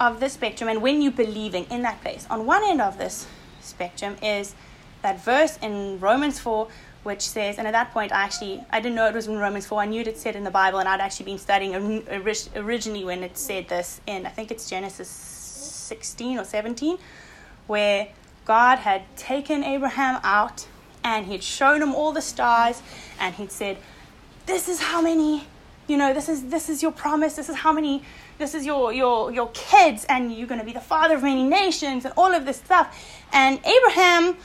of 0.00 0.20
the 0.20 0.30
spectrum, 0.30 0.70
and 0.70 0.80
when 0.80 1.02
you're 1.02 1.12
believing 1.12 1.66
in 1.66 1.82
that 1.82 2.00
place, 2.00 2.26
on 2.30 2.46
one 2.46 2.64
end 2.64 2.80
of 2.80 2.96
this 2.96 3.26
spectrum 3.60 4.16
is 4.22 4.54
that 5.02 5.22
verse 5.22 5.58
in 5.58 6.00
Romans 6.00 6.40
4, 6.40 6.66
which 7.02 7.20
says, 7.20 7.58
and 7.58 7.66
at 7.66 7.72
that 7.72 7.92
point, 7.92 8.10
I 8.10 8.22
actually, 8.22 8.64
I 8.70 8.80
didn't 8.80 8.94
know 8.94 9.06
it 9.06 9.14
was 9.14 9.26
in 9.26 9.36
Romans 9.36 9.66
4. 9.66 9.82
I 9.82 9.84
knew 9.84 10.00
it 10.00 10.16
said 10.16 10.34
in 10.34 10.44
the 10.44 10.50
Bible, 10.50 10.78
and 10.78 10.88
I'd 10.88 11.02
actually 11.02 11.26
been 11.26 11.36
studying 11.36 11.74
originally 12.56 13.04
when 13.04 13.22
it 13.22 13.36
said 13.36 13.68
this 13.68 14.00
in, 14.06 14.24
I 14.24 14.30
think 14.30 14.50
it's 14.50 14.70
Genesis 14.70 15.10
16 15.10 16.38
or 16.38 16.44
17, 16.44 16.96
where 17.66 18.08
God 18.46 18.78
had 18.78 19.02
taken 19.18 19.62
Abraham 19.62 20.20
out 20.24 20.66
and 21.04 21.26
he'd 21.26 21.42
shown 21.42 21.82
him 21.82 21.94
all 21.94 22.12
the 22.12 22.22
stars, 22.22 22.80
and 23.20 23.34
he'd 23.34 23.52
said, 23.52 23.76
This 24.46 24.70
is 24.70 24.80
how 24.80 25.02
many 25.02 25.44
you 25.88 25.96
know 25.96 26.14
this 26.14 26.28
is 26.28 26.48
this 26.48 26.68
is 26.68 26.82
your 26.82 26.92
promise 26.92 27.34
this 27.34 27.48
is 27.48 27.56
how 27.56 27.72
many 27.72 28.02
this 28.38 28.54
is 28.54 28.64
your 28.64 28.92
your 28.92 29.32
your 29.32 29.50
kids 29.52 30.04
and 30.08 30.32
you're 30.32 30.46
going 30.46 30.60
to 30.60 30.66
be 30.66 30.72
the 30.72 30.80
father 30.80 31.16
of 31.16 31.22
many 31.22 31.44
nations 31.44 32.04
and 32.04 32.14
all 32.16 32.32
of 32.32 32.44
this 32.44 32.56
stuff. 32.58 32.86
And 33.32 33.60
abraham 33.64 34.36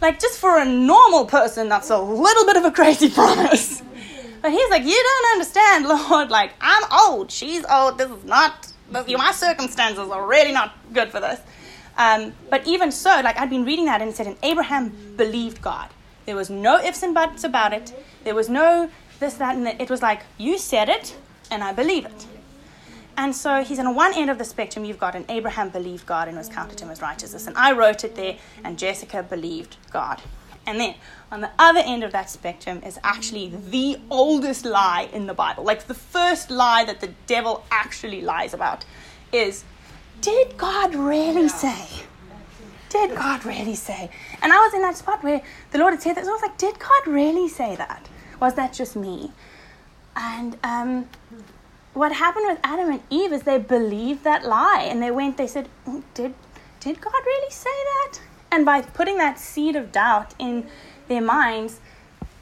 like 0.00 0.18
just 0.18 0.38
for 0.38 0.58
a 0.58 0.64
normal 0.64 1.26
person 1.26 1.68
that's 1.68 1.90
a 1.90 1.98
little 1.98 2.44
bit 2.46 2.56
of 2.56 2.64
a 2.64 2.70
crazy 2.70 3.10
promise. 3.20 3.82
But 4.42 4.52
he's 4.52 4.70
like 4.70 4.84
you 4.84 5.02
don't 5.08 5.32
understand 5.32 5.86
lord. 5.86 6.30
Like 6.38 6.52
i'm 6.60 6.84
old. 6.92 7.30
She's 7.30 7.64
old. 7.70 7.98
This 7.98 8.10
is 8.10 8.24
not 8.24 8.66
my 8.90 9.32
circumstances 9.32 10.08
are 10.10 10.26
really 10.26 10.52
not 10.52 10.74
good 10.92 11.10
for 11.10 11.20
this. 11.20 11.40
Um, 11.96 12.32
but 12.48 12.66
even 12.66 12.92
so 12.92 13.20
like 13.22 13.38
i'd 13.38 13.50
been 13.50 13.64
reading 13.64 13.86
that 13.86 14.00
and 14.00 14.10
it 14.10 14.16
said 14.16 14.26
and 14.26 14.36
abraham 14.42 15.14
believed 15.16 15.60
god. 15.60 15.90
There 16.26 16.36
was 16.36 16.48
no 16.48 16.78
ifs 16.78 17.02
and 17.02 17.12
buts 17.12 17.44
about 17.44 17.72
it. 17.72 17.92
There 18.24 18.34
was 18.34 18.48
no 18.48 18.88
this, 19.20 19.34
that, 19.34 19.54
and 19.54 19.66
that. 19.66 19.80
It 19.80 19.90
was 19.90 20.02
like, 20.02 20.22
you 20.38 20.58
said 20.58 20.88
it, 20.88 21.16
and 21.50 21.62
I 21.62 21.72
believe 21.72 22.06
it. 22.06 22.26
And 23.16 23.36
so 23.36 23.62
he's 23.62 23.78
on 23.78 23.94
one 23.94 24.14
end 24.14 24.30
of 24.30 24.38
the 24.38 24.44
spectrum, 24.44 24.84
you've 24.84 24.98
got 24.98 25.14
an 25.14 25.26
Abraham 25.28 25.68
believed 25.68 26.06
God 26.06 26.26
and 26.26 26.36
was 26.38 26.48
counted 26.48 26.78
to 26.78 26.84
him 26.84 26.90
as 26.90 27.02
righteousness. 27.02 27.46
And 27.46 27.56
I 27.56 27.72
wrote 27.72 28.02
it 28.02 28.14
there, 28.14 28.36
and 28.64 28.78
Jessica 28.78 29.22
believed 29.22 29.76
God. 29.92 30.22
And 30.66 30.78
then 30.78 30.94
on 31.32 31.40
the 31.40 31.50
other 31.58 31.80
end 31.80 32.04
of 32.04 32.12
that 32.12 32.30
spectrum 32.30 32.82
is 32.84 32.98
actually 33.02 33.48
the 33.48 33.98
oldest 34.10 34.64
lie 34.64 35.08
in 35.12 35.26
the 35.26 35.34
Bible. 35.34 35.64
Like 35.64 35.86
the 35.86 35.94
first 35.94 36.50
lie 36.50 36.84
that 36.84 37.00
the 37.00 37.12
devil 37.26 37.64
actually 37.70 38.20
lies 38.20 38.54
about 38.54 38.84
is 39.32 39.64
Did 40.20 40.56
God 40.56 40.94
really 40.94 41.48
say? 41.48 41.86
Did 42.88 43.14
God 43.16 43.44
really 43.44 43.74
say? 43.74 44.10
And 44.42 44.52
I 44.52 44.58
was 44.58 44.74
in 44.74 44.82
that 44.82 44.96
spot 44.96 45.22
where 45.22 45.42
the 45.70 45.78
Lord 45.78 45.94
had 45.94 46.02
said 46.02 46.16
that. 46.16 46.24
So 46.24 46.30
I 46.30 46.34
was 46.34 46.42
like, 46.42 46.58
Did 46.58 46.78
God 46.78 47.06
really 47.06 47.48
say 47.48 47.76
that? 47.76 48.08
Was 48.40 48.54
that 48.54 48.72
just 48.72 48.96
me? 48.96 49.32
And 50.16 50.56
um, 50.64 51.08
what 51.94 52.12
happened 52.12 52.46
with 52.48 52.58
Adam 52.64 52.90
and 52.90 53.02
Eve 53.10 53.32
is 53.32 53.42
they 53.42 53.58
believed 53.58 54.24
that 54.24 54.44
lie 54.44 54.86
and 54.90 55.02
they 55.02 55.10
went, 55.10 55.36
they 55.36 55.46
said, 55.46 55.68
mm, 55.86 56.02
Did, 56.14 56.34
did 56.80 57.00
God 57.00 57.14
really 57.24 57.50
say 57.50 57.70
that? 57.70 58.20
And 58.50 58.64
by 58.64 58.82
putting 58.82 59.18
that 59.18 59.38
seed 59.38 59.76
of 59.76 59.92
doubt 59.92 60.34
in 60.38 60.66
their 61.08 61.20
minds, 61.20 61.80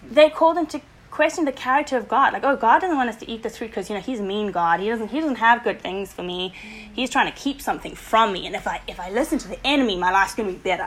they 0.03 0.31
called 0.31 0.57
into 0.57 0.81
question 1.11 1.45
the 1.45 1.53
character 1.53 1.97
of 1.97 2.09
God. 2.09 2.33
Like, 2.33 2.45
oh, 2.45 2.57
God 2.57 2.81
doesn't 2.81 2.97
want 2.97 3.11
us 3.11 3.17
to 3.17 3.29
eat 3.31 3.43
this 3.43 3.59
fruit 3.59 3.69
because 3.69 3.91
you 3.91 3.97
know 3.97 4.01
He's 4.01 4.21
a 4.21 4.23
mean 4.23 4.53
God. 4.53 4.81
He 4.81 4.89
doesn't. 4.89 5.09
He 5.09 5.21
doesn't 5.21 5.37
have 5.37 5.65
good 5.65 5.81
things 5.81 6.13
for 6.13 6.23
me. 6.23 6.55
He's 6.93 7.11
trying 7.11 7.31
to 7.31 7.37
keep 7.37 7.61
something 7.61 7.95
from 7.95 8.33
me. 8.33 8.47
And 8.47 8.55
if 8.55 8.67
I 8.67 8.81
if 8.87 9.01
I 9.01 9.11
listen 9.11 9.39
to 9.41 9.49
the 9.49 9.59
enemy, 9.67 9.97
my 9.97 10.13
life's 10.13 10.35
gonna 10.35 10.53
be 10.53 10.59
better. 10.59 10.87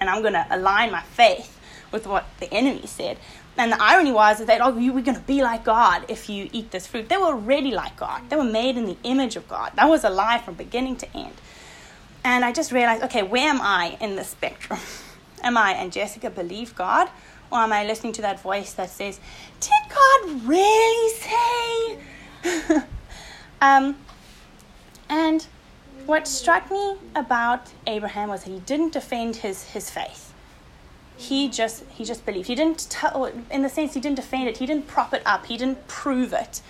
And 0.00 0.08
I'm 0.08 0.22
gonna 0.22 0.46
align 0.50 0.92
my 0.92 1.02
faith 1.02 1.58
with 1.90 2.06
what 2.06 2.26
the 2.38 2.52
enemy 2.52 2.86
said 2.86 3.18
and 3.58 3.72
the 3.72 3.82
irony 3.82 4.12
was 4.12 4.38
that 4.38 4.60
oh, 4.60 4.78
you 4.78 4.92
were 4.92 5.00
going 5.00 5.16
to 5.16 5.22
be 5.22 5.42
like 5.42 5.64
God 5.64 6.04
if 6.08 6.28
you 6.30 6.48
eat 6.52 6.70
this 6.70 6.86
fruit. 6.86 7.08
They 7.08 7.16
were 7.16 7.24
already 7.26 7.72
like 7.72 7.96
God. 7.96 8.30
They 8.30 8.36
were 8.36 8.44
made 8.44 8.76
in 8.76 8.86
the 8.86 8.96
image 9.02 9.34
of 9.34 9.48
God. 9.48 9.72
That 9.74 9.88
was 9.88 10.04
a 10.04 10.10
lie 10.10 10.38
from 10.38 10.54
beginning 10.54 10.96
to 10.98 11.16
end. 11.16 11.34
And 12.22 12.44
I 12.44 12.52
just 12.52 12.70
realized, 12.70 13.02
okay, 13.04 13.24
where 13.24 13.48
am 13.48 13.60
I 13.60 13.96
in 14.00 14.14
the 14.14 14.22
spectrum? 14.22 14.78
am 15.42 15.56
I 15.56 15.72
and 15.72 15.92
Jessica 15.92 16.30
believe 16.30 16.74
God, 16.76 17.08
or 17.50 17.58
am 17.58 17.72
I 17.72 17.84
listening 17.84 18.12
to 18.14 18.22
that 18.22 18.40
voice 18.40 18.74
that 18.74 18.90
says, 18.90 19.18
"Did 19.60 19.70
God 19.88 20.48
really 20.48 21.98
say?" 22.44 22.82
um, 23.60 23.96
and 25.08 25.46
what 26.06 26.28
struck 26.28 26.70
me 26.70 26.94
about 27.16 27.72
Abraham 27.86 28.28
was 28.28 28.44
that 28.44 28.50
he 28.50 28.60
didn't 28.60 28.92
defend 28.92 29.36
his 29.36 29.64
his 29.64 29.90
faith 29.90 30.27
he 31.18 31.48
just 31.48 31.84
he 31.90 32.04
just 32.04 32.24
believed. 32.24 32.46
He 32.46 32.54
didn't 32.54 32.88
tell 32.88 33.24
in 33.50 33.62
the 33.62 33.68
sense 33.68 33.94
he 33.94 34.00
didn't 34.00 34.16
defend 34.16 34.48
it. 34.48 34.58
He 34.58 34.66
didn't 34.66 34.86
prop 34.86 35.12
it 35.12 35.22
up. 35.26 35.46
He 35.46 35.56
didn't 35.56 35.86
prove 35.88 36.32
it. 36.32 36.62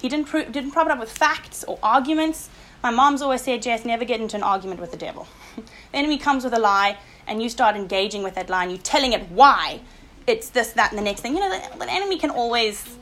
He 0.00 0.08
didn't 0.08 0.26
prove 0.26 0.50
didn't 0.50 0.72
prop 0.72 0.86
it 0.86 0.92
up 0.92 0.98
with 0.98 1.10
facts 1.10 1.62
or 1.64 1.78
arguments. 1.82 2.50
My 2.82 2.90
mom's 2.90 3.22
always 3.22 3.42
said, 3.42 3.62
Jess, 3.62 3.84
never 3.84 4.04
get 4.04 4.20
into 4.20 4.36
an 4.36 4.42
argument 4.42 4.80
with 4.80 4.90
the 4.90 4.96
devil. 4.96 5.28
the 5.56 5.62
enemy 5.96 6.18
comes 6.18 6.42
with 6.42 6.52
a 6.52 6.58
lie, 6.58 6.98
and 7.28 7.40
you 7.40 7.48
start 7.48 7.76
engaging 7.76 8.24
with 8.24 8.34
that 8.34 8.50
lie, 8.50 8.64
and 8.64 8.72
you're 8.72 8.82
telling 8.82 9.12
it 9.12 9.30
why 9.30 9.80
it's 10.26 10.48
this, 10.50 10.72
that, 10.72 10.90
and 10.90 10.98
the 10.98 11.04
next 11.04 11.20
thing. 11.20 11.34
You 11.34 11.40
know, 11.40 11.50
the, 11.50 11.78
the 11.78 11.88
enemy 11.88 12.18
can 12.18 12.30
always 12.30 12.98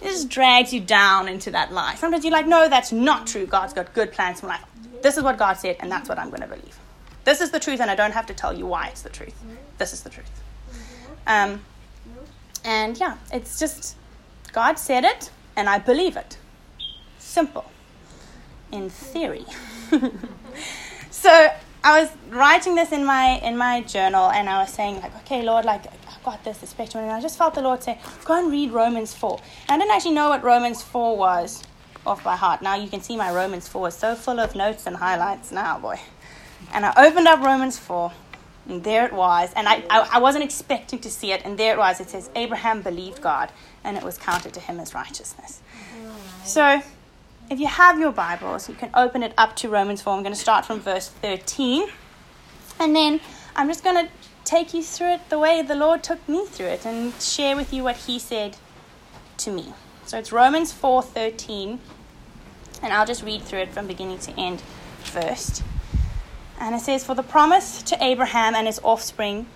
it 0.00 0.06
just 0.06 0.28
drags 0.28 0.72
you 0.72 0.80
down 0.80 1.28
into 1.28 1.52
that 1.52 1.72
lie. 1.72 1.94
Sometimes 1.94 2.24
you're 2.24 2.32
like, 2.32 2.46
no, 2.46 2.68
that's 2.68 2.90
not 2.90 3.26
true. 3.26 3.46
God's 3.46 3.74
got 3.74 3.92
good 3.92 4.12
plans 4.12 4.40
for 4.40 4.46
my 4.46 4.54
life. 4.54 4.66
This 5.02 5.16
is 5.16 5.22
what 5.22 5.38
God 5.38 5.54
said, 5.54 5.76
and 5.80 5.92
that's 5.92 6.08
what 6.08 6.18
I'm 6.18 6.30
going 6.30 6.42
to 6.42 6.48
believe. 6.48 6.76
This 7.24 7.40
is 7.40 7.50
the 7.50 7.60
truth, 7.60 7.80
and 7.80 7.90
I 7.90 7.94
don't 7.94 8.12
have 8.12 8.26
to 8.26 8.34
tell 8.34 8.56
you 8.56 8.66
why 8.66 8.88
it's 8.88 9.02
the 9.02 9.10
truth 9.10 9.34
this 9.80 9.92
is 9.92 10.02
the 10.02 10.10
truth. 10.10 10.30
Um, 11.26 11.62
and 12.64 12.96
yeah, 13.00 13.16
it's 13.32 13.58
just 13.58 13.96
God 14.52 14.78
said 14.78 15.04
it, 15.04 15.30
and 15.56 15.68
I 15.68 15.78
believe 15.78 16.16
it. 16.16 16.36
Simple. 17.18 17.64
In 18.70 18.88
theory. 18.90 19.46
so 21.10 21.48
I 21.82 22.00
was 22.00 22.10
writing 22.28 22.76
this 22.76 22.92
in 22.92 23.04
my 23.04 23.40
in 23.42 23.56
my 23.56 23.80
journal, 23.82 24.30
and 24.30 24.48
I 24.48 24.62
was 24.62 24.72
saying 24.72 25.00
like, 25.00 25.16
okay, 25.22 25.42
Lord, 25.42 25.64
like 25.64 25.86
I've 25.86 26.22
got 26.22 26.44
this, 26.44 26.58
this 26.58 26.70
spectrum, 26.70 27.02
and 27.02 27.12
I 27.12 27.20
just 27.20 27.36
felt 27.36 27.54
the 27.54 27.62
Lord 27.62 27.82
say, 27.82 27.98
go 28.24 28.38
and 28.38 28.52
read 28.52 28.70
Romans 28.70 29.14
four. 29.14 29.40
And 29.68 29.82
I 29.82 29.84
didn't 29.84 29.96
actually 29.96 30.14
know 30.14 30.28
what 30.28 30.44
Romans 30.44 30.82
four 30.82 31.16
was 31.16 31.64
off 32.06 32.22
by 32.22 32.36
heart. 32.36 32.60
Now 32.62 32.76
you 32.76 32.88
can 32.88 33.00
see 33.00 33.16
my 33.16 33.32
Romans 33.32 33.66
four 33.66 33.88
is 33.88 33.94
so 33.94 34.14
full 34.14 34.38
of 34.40 34.54
notes 34.54 34.86
and 34.86 34.96
highlights 34.96 35.50
now, 35.50 35.78
boy. 35.78 35.98
And 36.72 36.86
I 36.86 36.92
opened 37.06 37.26
up 37.26 37.40
Romans 37.40 37.78
four, 37.78 38.12
and 38.68 38.84
there 38.84 39.04
it 39.04 39.12
was. 39.12 39.52
And 39.54 39.68
I, 39.68 39.82
I, 39.90 40.08
I, 40.12 40.18
wasn't 40.18 40.44
expecting 40.44 40.98
to 41.00 41.10
see 41.10 41.32
it. 41.32 41.42
And 41.44 41.58
there 41.58 41.74
it 41.74 41.78
was. 41.78 42.00
It 42.00 42.10
says, 42.10 42.30
Abraham 42.36 42.82
believed 42.82 43.20
God, 43.20 43.50
and 43.82 43.96
it 43.96 44.02
was 44.02 44.18
counted 44.18 44.54
to 44.54 44.60
him 44.60 44.78
as 44.78 44.94
righteousness. 44.94 45.60
So, 46.44 46.82
if 47.50 47.58
you 47.58 47.66
have 47.66 47.98
your 47.98 48.12
Bibles, 48.12 48.68
you 48.68 48.74
can 48.74 48.90
open 48.94 49.22
it 49.22 49.34
up 49.36 49.56
to 49.56 49.68
Romans 49.68 50.02
4. 50.02 50.14
I'm 50.14 50.22
going 50.22 50.34
to 50.34 50.40
start 50.40 50.64
from 50.64 50.80
verse 50.80 51.08
13. 51.08 51.88
And 52.78 52.94
then 52.94 53.20
I'm 53.56 53.68
just 53.68 53.82
going 53.82 54.06
to 54.06 54.12
take 54.44 54.72
you 54.72 54.82
through 54.82 55.14
it 55.14 55.28
the 55.28 55.38
way 55.38 55.62
the 55.62 55.74
Lord 55.74 56.02
took 56.02 56.26
me 56.28 56.46
through 56.46 56.66
it 56.66 56.86
and 56.86 57.12
share 57.20 57.56
with 57.56 57.72
you 57.72 57.82
what 57.82 57.96
he 57.96 58.18
said 58.18 58.56
to 59.38 59.50
me. 59.50 59.74
So 60.06 60.18
it's 60.18 60.32
Romans 60.32 60.72
4:13 60.72 61.78
and 62.82 62.92
I'll 62.92 63.06
just 63.06 63.22
read 63.22 63.42
through 63.42 63.60
it 63.60 63.68
from 63.68 63.86
beginning 63.86 64.18
to 64.20 64.32
end 64.32 64.62
first. 65.04 65.62
And 66.60 66.74
it 66.74 66.82
says, 66.82 67.04
For 67.04 67.14
the 67.14 67.22
promise 67.22 67.82
to 67.84 68.04
Abraham 68.04 68.54
and 68.54 68.66
his 68.66 68.78
offspring 68.84 69.46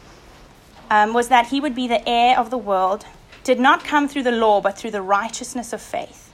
um, 0.90 1.12
was 1.12 1.28
that 1.28 1.48
he 1.48 1.60
would 1.60 1.74
be 1.74 1.86
the 1.86 2.06
heir 2.08 2.38
of 2.38 2.50
the 2.50 2.58
world, 2.58 3.04
did 3.44 3.60
not 3.60 3.84
come 3.84 4.08
through 4.08 4.22
the 4.22 4.32
law, 4.32 4.62
but 4.62 4.78
through 4.78 4.90
the 4.90 5.02
righteousness 5.02 5.74
of 5.74 5.82
faith. 5.82 6.32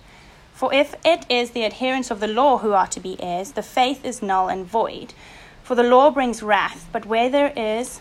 For 0.54 0.72
if 0.72 0.94
it 1.04 1.26
is 1.28 1.50
the 1.50 1.64
adherents 1.64 2.10
of 2.10 2.20
the 2.20 2.28
law 2.28 2.58
who 2.58 2.72
are 2.72 2.86
to 2.86 3.00
be 3.00 3.20
heirs, 3.20 3.52
the 3.52 3.62
faith 3.62 4.04
is 4.04 4.22
null 4.22 4.48
and 4.48 4.64
void. 4.64 5.12
For 5.64 5.74
the 5.74 5.82
law 5.82 6.10
brings 6.10 6.42
wrath, 6.42 6.88
but 6.92 7.04
where 7.04 7.28
there 7.28 7.52
is 7.56 8.00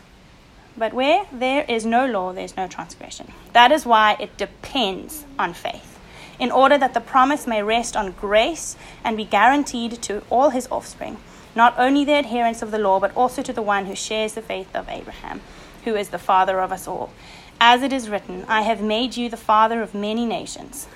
but 0.77 0.93
where 0.93 1.25
there 1.31 1.65
is 1.67 1.85
no 1.85 2.05
law, 2.05 2.31
there 2.31 2.45
is 2.45 2.55
no 2.55 2.65
transgression. 2.65 3.33
That 3.51 3.71
is 3.71 3.85
why 3.85 4.15
it 4.17 4.37
depends 4.37 5.25
on 5.37 5.53
faith, 5.53 5.99
in 6.39 6.51
order 6.51 6.77
that 6.77 6.93
the 6.93 7.01
promise 7.01 7.45
may 7.45 7.61
rest 7.61 7.97
on 7.97 8.11
grace 8.11 8.77
and 9.03 9.17
be 9.17 9.25
guaranteed 9.25 10.01
to 10.03 10.23
all 10.29 10.51
his 10.51 10.69
offspring 10.71 11.17
not 11.55 11.73
only 11.77 12.05
the 12.05 12.13
adherents 12.13 12.61
of 12.61 12.71
the 12.71 12.79
law, 12.79 12.99
but 12.99 13.15
also 13.15 13.41
to 13.41 13.53
the 13.53 13.61
one 13.61 13.85
who 13.85 13.95
shares 13.95 14.33
the 14.33 14.41
faith 14.41 14.73
of 14.75 14.89
Abraham, 14.89 15.41
who 15.85 15.95
is 15.95 16.09
the 16.09 16.17
father 16.19 16.59
of 16.59 16.71
us 16.71 16.87
all. 16.87 17.11
As 17.59 17.83
it 17.83 17.91
is 17.91 18.09
written, 18.09 18.45
I 18.47 18.61
have 18.61 18.81
made 18.81 19.17
you 19.17 19.29
the 19.29 19.37
father 19.37 19.81
of 19.81 19.93
many 19.93 20.25
nations. 20.25 20.87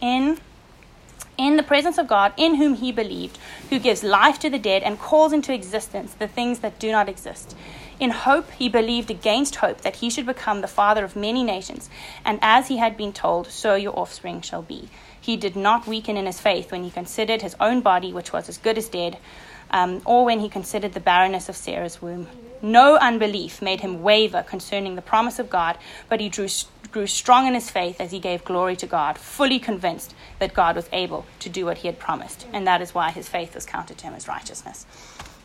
In 0.00 0.38
in 1.36 1.56
the 1.56 1.64
presence 1.64 1.98
of 1.98 2.06
God, 2.06 2.32
in 2.36 2.56
whom 2.56 2.74
he 2.74 2.92
believed, 2.92 3.38
who 3.68 3.80
gives 3.80 4.04
life 4.04 4.38
to 4.38 4.48
the 4.48 4.58
dead 4.58 4.84
and 4.84 5.00
calls 5.00 5.32
into 5.32 5.52
existence 5.52 6.14
the 6.14 6.28
things 6.28 6.60
that 6.60 6.78
do 6.78 6.92
not 6.92 7.08
exist. 7.08 7.56
In 7.98 8.10
hope, 8.10 8.52
he 8.52 8.68
believed 8.68 9.10
against 9.10 9.56
hope 9.56 9.80
that 9.80 9.96
he 9.96 10.10
should 10.10 10.26
become 10.26 10.60
the 10.60 10.68
father 10.68 11.04
of 11.04 11.16
many 11.16 11.42
nations, 11.42 11.90
and 12.24 12.38
as 12.40 12.68
he 12.68 12.76
had 12.76 12.96
been 12.96 13.12
told, 13.12 13.48
so 13.48 13.74
your 13.74 13.98
offspring 13.98 14.42
shall 14.42 14.62
be. 14.62 14.88
He 15.20 15.36
did 15.36 15.56
not 15.56 15.88
weaken 15.88 16.16
in 16.16 16.26
his 16.26 16.40
faith 16.40 16.70
when 16.70 16.84
he 16.84 16.90
considered 16.90 17.42
his 17.42 17.56
own 17.58 17.80
body, 17.80 18.12
which 18.12 18.32
was 18.32 18.48
as 18.48 18.58
good 18.58 18.78
as 18.78 18.88
dead 18.88 19.18
um, 19.74 20.00
or 20.04 20.24
when 20.24 20.38
he 20.38 20.48
considered 20.48 20.94
the 20.94 21.00
barrenness 21.00 21.48
of 21.48 21.56
Sarah's 21.56 22.00
womb. 22.00 22.28
No 22.62 22.96
unbelief 22.96 23.60
made 23.60 23.80
him 23.80 24.02
waver 24.02 24.42
concerning 24.42 24.94
the 24.94 25.02
promise 25.02 25.40
of 25.40 25.50
God, 25.50 25.76
but 26.08 26.20
he 26.20 26.28
drew, 26.28 26.46
grew 26.92 27.08
strong 27.08 27.48
in 27.48 27.54
his 27.54 27.68
faith 27.68 28.00
as 28.00 28.12
he 28.12 28.20
gave 28.20 28.44
glory 28.44 28.76
to 28.76 28.86
God, 28.86 29.18
fully 29.18 29.58
convinced 29.58 30.14
that 30.38 30.54
God 30.54 30.76
was 30.76 30.88
able 30.92 31.26
to 31.40 31.48
do 31.48 31.66
what 31.66 31.78
he 31.78 31.88
had 31.88 31.98
promised. 31.98 32.46
And 32.52 32.64
that 32.68 32.80
is 32.80 32.94
why 32.94 33.10
his 33.10 33.28
faith 33.28 33.54
was 33.56 33.66
counted 33.66 33.98
to 33.98 34.04
him 34.06 34.14
as 34.14 34.28
righteousness. 34.28 34.86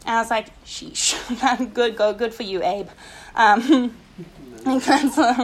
And 0.06 0.16
I 0.16 0.22
was 0.22 0.30
like, 0.30 0.48
sheesh, 0.64 1.74
good, 1.74 1.98
go, 1.98 2.14
good 2.14 2.34
for 2.34 2.44
you, 2.44 2.64
Abe. 2.64 2.88
Um, 3.34 3.98
oh, 4.68 5.40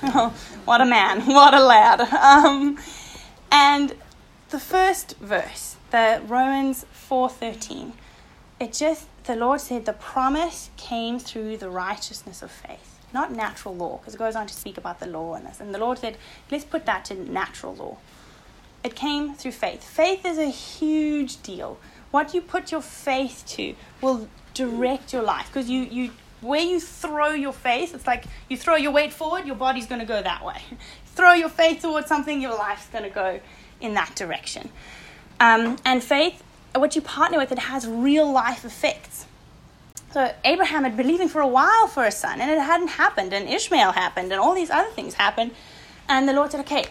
what 0.64 0.80
a 0.80 0.86
man, 0.86 1.22
what 1.26 1.54
a 1.54 1.60
lad. 1.60 2.00
Um, 2.02 2.78
and 3.50 3.94
the 4.48 4.58
first 4.58 5.16
verse, 5.18 5.76
the 5.90 6.22
Romans 6.26 6.86
4:13. 6.92 7.92
It 8.58 8.72
just 8.72 9.06
the 9.24 9.36
Lord 9.36 9.60
said 9.60 9.84
the 9.84 9.92
promise 9.92 10.70
came 10.76 11.18
through 11.18 11.58
the 11.58 11.68
righteousness 11.68 12.42
of 12.42 12.50
faith, 12.50 12.98
not 13.12 13.30
natural 13.30 13.76
law, 13.76 13.98
because 13.98 14.14
it 14.14 14.18
goes 14.18 14.34
on 14.34 14.46
to 14.46 14.54
speak 14.54 14.78
about 14.78 15.00
the 15.00 15.06
law 15.06 15.34
and 15.34 15.46
this. 15.46 15.60
And 15.60 15.74
the 15.74 15.78
Lord 15.78 15.98
said, 15.98 16.16
let's 16.50 16.64
put 16.64 16.86
that 16.86 17.04
to 17.06 17.14
natural 17.14 17.74
law. 17.74 17.98
It 18.82 18.96
came 18.96 19.34
through 19.34 19.52
faith. 19.52 19.84
Faith 19.84 20.24
is 20.24 20.38
a 20.38 20.48
huge 20.48 21.42
deal. 21.42 21.78
What 22.10 22.32
you 22.32 22.40
put 22.40 22.72
your 22.72 22.80
faith 22.80 23.44
to 23.48 23.74
will 24.00 24.28
direct 24.54 25.12
your 25.12 25.22
life 25.22 25.48
because 25.48 25.68
you 25.68 25.82
you 25.82 26.12
where 26.40 26.62
you 26.62 26.80
throw 26.80 27.32
your 27.32 27.52
faith, 27.52 27.94
it's 27.94 28.06
like 28.06 28.24
you 28.48 28.56
throw 28.56 28.76
your 28.76 28.92
weight 28.92 29.12
forward, 29.12 29.44
your 29.44 29.56
body's 29.56 29.86
going 29.86 30.00
to 30.00 30.06
go 30.06 30.22
that 30.22 30.44
way. 30.44 30.62
throw 31.06 31.32
your 31.32 31.48
faith 31.48 31.82
towards 31.82 32.06
something, 32.06 32.40
your 32.40 32.56
life's 32.56 32.86
going 32.88 33.04
to 33.04 33.10
go 33.10 33.40
in 33.80 33.94
that 33.94 34.14
direction. 34.16 34.70
Um, 35.40 35.76
and 35.84 36.02
faith 36.02 36.42
what 36.74 36.94
you 36.96 37.02
partner 37.02 37.38
with, 37.38 37.52
it 37.52 37.58
has 37.58 37.86
real 37.86 38.30
life 38.30 38.64
effects. 38.64 39.26
So 40.12 40.32
Abraham 40.44 40.84
had 40.84 40.96
been 40.96 41.06
believing 41.06 41.28
for 41.28 41.40
a 41.40 41.46
while 41.46 41.86
for 41.86 42.04
a 42.04 42.10
son, 42.10 42.40
and 42.40 42.50
it 42.50 42.58
hadn't 42.58 42.88
happened, 42.88 43.32
and 43.32 43.48
Ishmael 43.48 43.92
happened, 43.92 44.32
and 44.32 44.40
all 44.40 44.54
these 44.54 44.70
other 44.70 44.90
things 44.90 45.14
happened. 45.14 45.52
And 46.08 46.28
the 46.28 46.32
Lord 46.32 46.50
said, 46.50 46.60
Okay, 46.60 46.86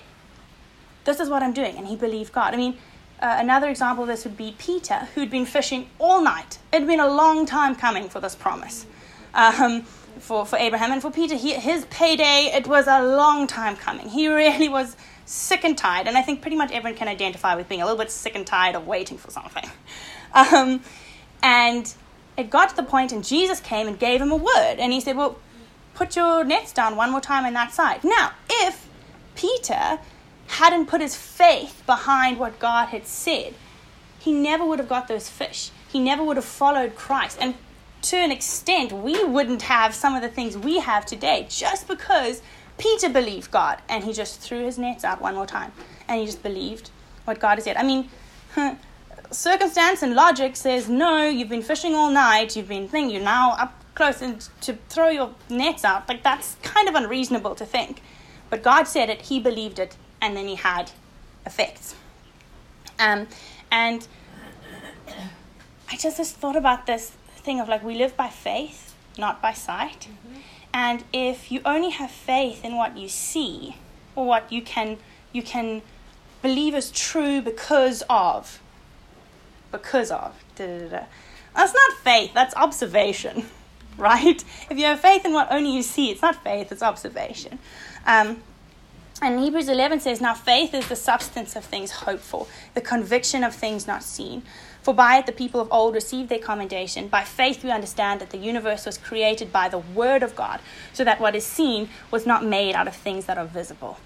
this 1.06 1.20
is 1.20 1.30
what 1.30 1.42
I'm 1.42 1.54
doing. 1.54 1.76
And 1.78 1.88
he 1.88 1.96
believed 1.96 2.34
God. 2.34 2.54
I 2.54 2.58
mean, 2.58 2.78
uh, 3.20 3.38
another 3.40 3.70
example 3.70 4.04
of 4.04 4.08
this 4.08 4.24
would 4.26 4.38
be 4.38 4.54
Peter, 4.60 5.08
who'd 5.16 5.32
been 5.32 5.48
fishing 5.48 5.90
all 5.98 6.22
night. 6.22 6.60
It 6.72 6.80
had 6.80 6.88
been 6.88 7.00
a 7.00 7.08
long 7.08 7.48
time 7.48 7.76
coming 7.76 8.10
for 8.10 8.20
this 8.20 8.36
promise. 8.36 8.86
Um, 9.34 9.86
for, 10.20 10.46
for 10.46 10.58
Abraham 10.58 10.92
and 10.92 11.02
for 11.02 11.12
Peter, 11.12 11.36
he, 11.36 11.54
his 11.54 11.86
payday, 11.86 12.52
it 12.54 12.68
was 12.68 12.88
a 12.88 13.02
long 13.04 13.48
time 13.48 13.76
coming. 13.76 14.10
He 14.10 14.28
really 14.28 14.70
was 14.70 14.96
sick 15.26 15.64
and 15.64 15.78
tired, 15.78 16.08
and 16.08 16.18
I 16.18 16.22
think 16.22 16.42
pretty 16.42 16.58
much 16.58 16.72
everyone 16.72 16.98
can 16.98 17.08
identify 17.08 17.56
with 17.56 17.68
being 17.68 17.82
a 17.82 17.86
little 17.86 18.00
bit 18.00 18.12
sick 18.12 18.36
and 18.36 18.46
tired 18.46 18.76
of 18.76 18.88
waiting 18.88 19.18
for 19.18 19.32
something. 19.32 19.70
Um, 20.34 20.82
and 21.42 21.92
it 22.36 22.50
got 22.50 22.70
to 22.70 22.76
the 22.76 22.84
point, 22.84 23.14
and 23.14 23.24
Jesus 23.24 23.62
came 23.62 23.88
and 23.88 23.98
gave 23.98 24.22
him 24.22 24.32
a 24.32 24.36
word, 24.36 24.76
and 24.78 24.92
he 24.92 25.00
said, 25.00 25.16
Well, 25.16 25.40
put 25.96 26.18
your 26.18 26.44
nets 26.44 26.74
down 26.74 26.96
one 26.96 27.12
more 27.12 27.22
time 27.22 27.46
on 27.46 27.54
that 27.54 27.74
side. 27.74 28.04
Now, 28.04 28.34
if 28.50 28.88
Peter 29.36 30.00
hadn't 30.48 30.88
put 30.88 31.02
his 31.02 31.16
faith 31.16 31.82
behind 31.86 32.38
what 32.38 32.60
God 32.60 32.90
had 32.90 33.08
said, 33.08 33.56
he 34.20 34.32
never 34.32 34.66
would 34.66 34.80
have 34.80 34.90
got 34.90 35.08
those 35.08 35.30
fish. 35.30 35.72
He 35.88 36.00
never 36.00 36.24
would 36.24 36.36
have 36.36 36.46
followed 36.46 36.96
Christ. 36.96 37.38
And 37.40 37.56
to 38.08 38.16
an 38.16 38.32
extent, 38.32 38.94
we 38.94 39.22
wouldn't 39.26 39.64
have 39.64 39.94
some 39.94 40.16
of 40.16 40.22
the 40.22 40.30
things 40.30 40.58
we 40.58 40.80
have 40.80 41.06
today 41.06 41.46
just 41.50 41.90
because 41.90 42.42
Peter 42.78 43.10
believed 43.10 43.52
God 43.52 43.82
and 43.90 44.02
he 44.06 44.14
just 44.14 44.40
threw 44.40 44.64
his 44.64 44.78
nets 44.78 45.04
out 45.04 45.20
one 45.20 45.36
more 45.36 45.46
time 45.46 45.74
and 46.08 46.22
he 46.22 46.26
just 46.26 46.42
believed 46.42 46.90
what 47.26 47.42
God 47.42 47.56
had 47.56 47.64
said. 47.64 47.76
I 47.76 47.84
mean, 47.84 48.10
circumstance 49.30 50.04
and 50.04 50.16
logic 50.16 50.56
says, 50.56 50.88
no, 50.88 51.28
you've 51.28 51.50
been 51.50 51.62
fishing 51.62 51.96
all 51.96 52.10
night, 52.10 52.56
you've 52.56 52.70
been 52.70 52.88
thinking, 52.88 53.14
you're 53.14 53.26
now 53.26 53.58
up 53.60 53.84
close 53.94 54.22
and 54.22 54.48
to 54.62 54.78
throw 54.88 55.10
your 55.10 55.36
nets 55.50 55.84
out, 55.84 56.08
like 56.08 56.24
that's 56.24 56.56
kind 56.64 56.88
of 56.88 56.96
unreasonable 56.96 57.56
to 57.56 57.66
think. 57.66 58.02
But 58.50 58.64
God 58.64 58.86
said 58.86 59.10
it, 59.10 59.24
he 59.24 59.38
believed 59.42 59.80
it, 59.80 59.98
and 60.22 60.38
then 60.38 60.48
he 60.48 60.56
had 60.56 60.92
effects. 61.46 61.94
Um, 63.00 63.28
and 63.70 64.08
I 65.92 65.98
just, 65.98 66.16
just 66.16 66.38
thought 66.38 66.56
about 66.56 66.86
this 66.86 67.12
thing 67.48 67.60
of 67.62 67.70
like 67.70 67.82
we 67.82 67.96
live 67.96 68.16
by 68.18 68.28
faith, 68.28 68.94
not 69.18 69.42
by 69.42 69.54
sight. 69.54 70.02
Mm-hmm. 70.02 70.40
And 70.74 71.04
if 71.14 71.50
you 71.52 71.62
only 71.66 71.92
have 71.92 72.12
faith 72.12 72.64
in 72.64 72.76
what 72.76 72.98
you 72.98 73.08
see 73.08 73.78
or 74.16 74.28
what 74.28 74.52
you 74.52 74.62
can 74.62 74.98
you 75.32 75.42
can 75.42 75.82
believe 76.42 76.76
is 76.76 76.92
true 76.92 77.42
because 77.42 78.04
of 78.10 78.60
because 79.72 80.12
of 80.12 80.36
da, 80.58 80.66
da, 80.66 80.88
da. 80.90 81.04
that's 81.56 81.74
not 81.74 81.92
faith, 82.04 82.32
that's 82.34 82.56
observation. 82.56 83.46
Right? 83.98 84.44
If 84.70 84.78
you 84.78 84.86
have 84.86 85.00
faith 85.00 85.26
in 85.26 85.34
what 85.34 85.48
only 85.52 85.72
you 85.72 85.82
see, 85.82 86.12
it's 86.12 86.22
not 86.22 86.44
faith, 86.44 86.72
it's 86.72 86.84
observation. 86.84 87.58
Um, 88.06 88.44
and 89.24 89.40
Hebrews 89.40 89.70
11 89.70 90.02
says, 90.02 90.22
Now 90.22 90.36
faith 90.36 90.76
is 90.76 90.88
the 90.88 90.96
substance 90.96 91.56
of 91.56 91.66
things 91.66 91.90
hoped 91.90 92.22
for, 92.22 92.46
the 92.76 92.82
conviction 92.82 93.44
of 93.44 93.56
things 93.56 93.88
not 93.88 94.04
seen. 94.04 94.44
For 94.88 94.94
by 94.94 95.18
it 95.18 95.26
the 95.26 95.34
people 95.34 95.60
of 95.60 95.68
old 95.70 95.96
received 95.96 96.30
their 96.30 96.40
commendation. 96.40 97.10
By 97.10 97.26
faith 97.26 97.62
we 97.62 97.72
understand 97.72 98.22
that 98.22 98.30
the 98.30 98.38
universe 98.38 98.86
was 98.86 98.98
created 98.98 99.52
by 99.52 99.68
the 99.68 99.80
word 99.80 100.24
of 100.24 100.34
God, 100.34 100.62
so 100.94 101.04
that 101.04 101.20
what 101.20 101.36
is 101.36 101.46
seen 101.46 101.90
was 102.10 102.26
not 102.26 102.46
made 102.46 102.74
out 102.74 102.88
of 102.88 102.96
things 102.96 103.26
that 103.26 103.38
are 103.38 103.44
visible. 103.44 103.98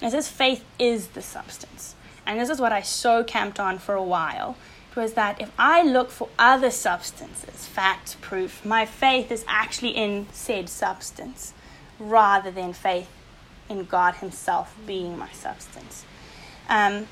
It 0.00 0.12
says 0.12 0.28
faith 0.28 0.64
is 0.78 1.08
the 1.08 1.20
substance. 1.20 1.96
And 2.24 2.38
this 2.38 2.48
is 2.48 2.60
what 2.60 2.70
I 2.70 2.80
so 2.80 3.24
camped 3.24 3.58
on 3.58 3.80
for 3.80 3.96
a 3.96 4.04
while. 4.04 4.56
It 4.92 4.96
was 5.00 5.14
that 5.14 5.40
if 5.40 5.50
I 5.58 5.82
look 5.82 6.12
for 6.12 6.28
other 6.38 6.70
substances, 6.70 7.66
fact, 7.66 8.20
proof, 8.20 8.64
my 8.64 8.86
faith 8.86 9.32
is 9.32 9.44
actually 9.48 9.96
in 9.96 10.28
said 10.30 10.68
substance 10.68 11.54
rather 11.98 12.52
than 12.52 12.72
faith 12.72 13.10
in 13.68 13.84
God 13.84 14.14
Himself 14.14 14.76
being 14.86 15.18
my 15.18 15.32
substance. 15.32 16.04
Um, 16.68 17.08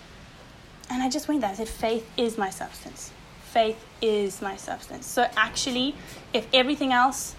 and 0.90 1.02
I 1.02 1.08
just 1.08 1.28
went 1.28 1.40
there. 1.40 1.50
I 1.50 1.54
said, 1.54 1.68
faith 1.68 2.08
is 2.16 2.38
my 2.38 2.50
substance. 2.50 3.12
Faith 3.50 3.82
is 4.00 4.40
my 4.42 4.56
substance. 4.56 5.06
So 5.06 5.28
actually, 5.36 5.94
if 6.32 6.46
everything 6.52 6.92
else 6.92 7.34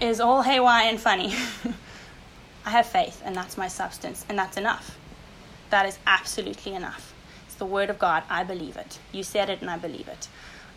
is 0.00 0.20
all 0.20 0.42
haywire 0.42 0.88
and 0.88 1.00
funny, 1.00 1.34
I 2.66 2.70
have 2.70 2.86
faith, 2.86 3.22
and 3.24 3.36
that's 3.36 3.56
my 3.56 3.68
substance, 3.68 4.24
and 4.28 4.38
that's 4.38 4.56
enough. 4.56 4.98
That 5.70 5.86
is 5.86 5.98
absolutely 6.06 6.74
enough. 6.74 7.14
It's 7.46 7.56
the 7.56 7.66
word 7.66 7.90
of 7.90 7.98
God. 7.98 8.22
I 8.28 8.42
believe 8.42 8.76
it. 8.76 8.98
You 9.12 9.22
said 9.22 9.50
it, 9.50 9.60
and 9.60 9.70
I 9.70 9.76
believe 9.76 10.08
it. 10.08 10.28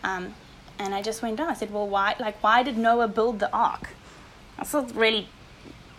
Um, 0.04 0.34
and 0.78 0.94
I 0.94 1.02
just 1.02 1.22
went 1.22 1.36
down. 1.36 1.48
I 1.48 1.54
said, 1.54 1.72
well, 1.72 1.88
why? 1.88 2.14
Like, 2.20 2.42
why 2.42 2.62
did 2.62 2.76
Noah 2.78 3.08
build 3.08 3.40
the 3.40 3.50
ark? 3.52 3.90
That's 4.56 4.74
a 4.74 4.82
really 4.82 5.28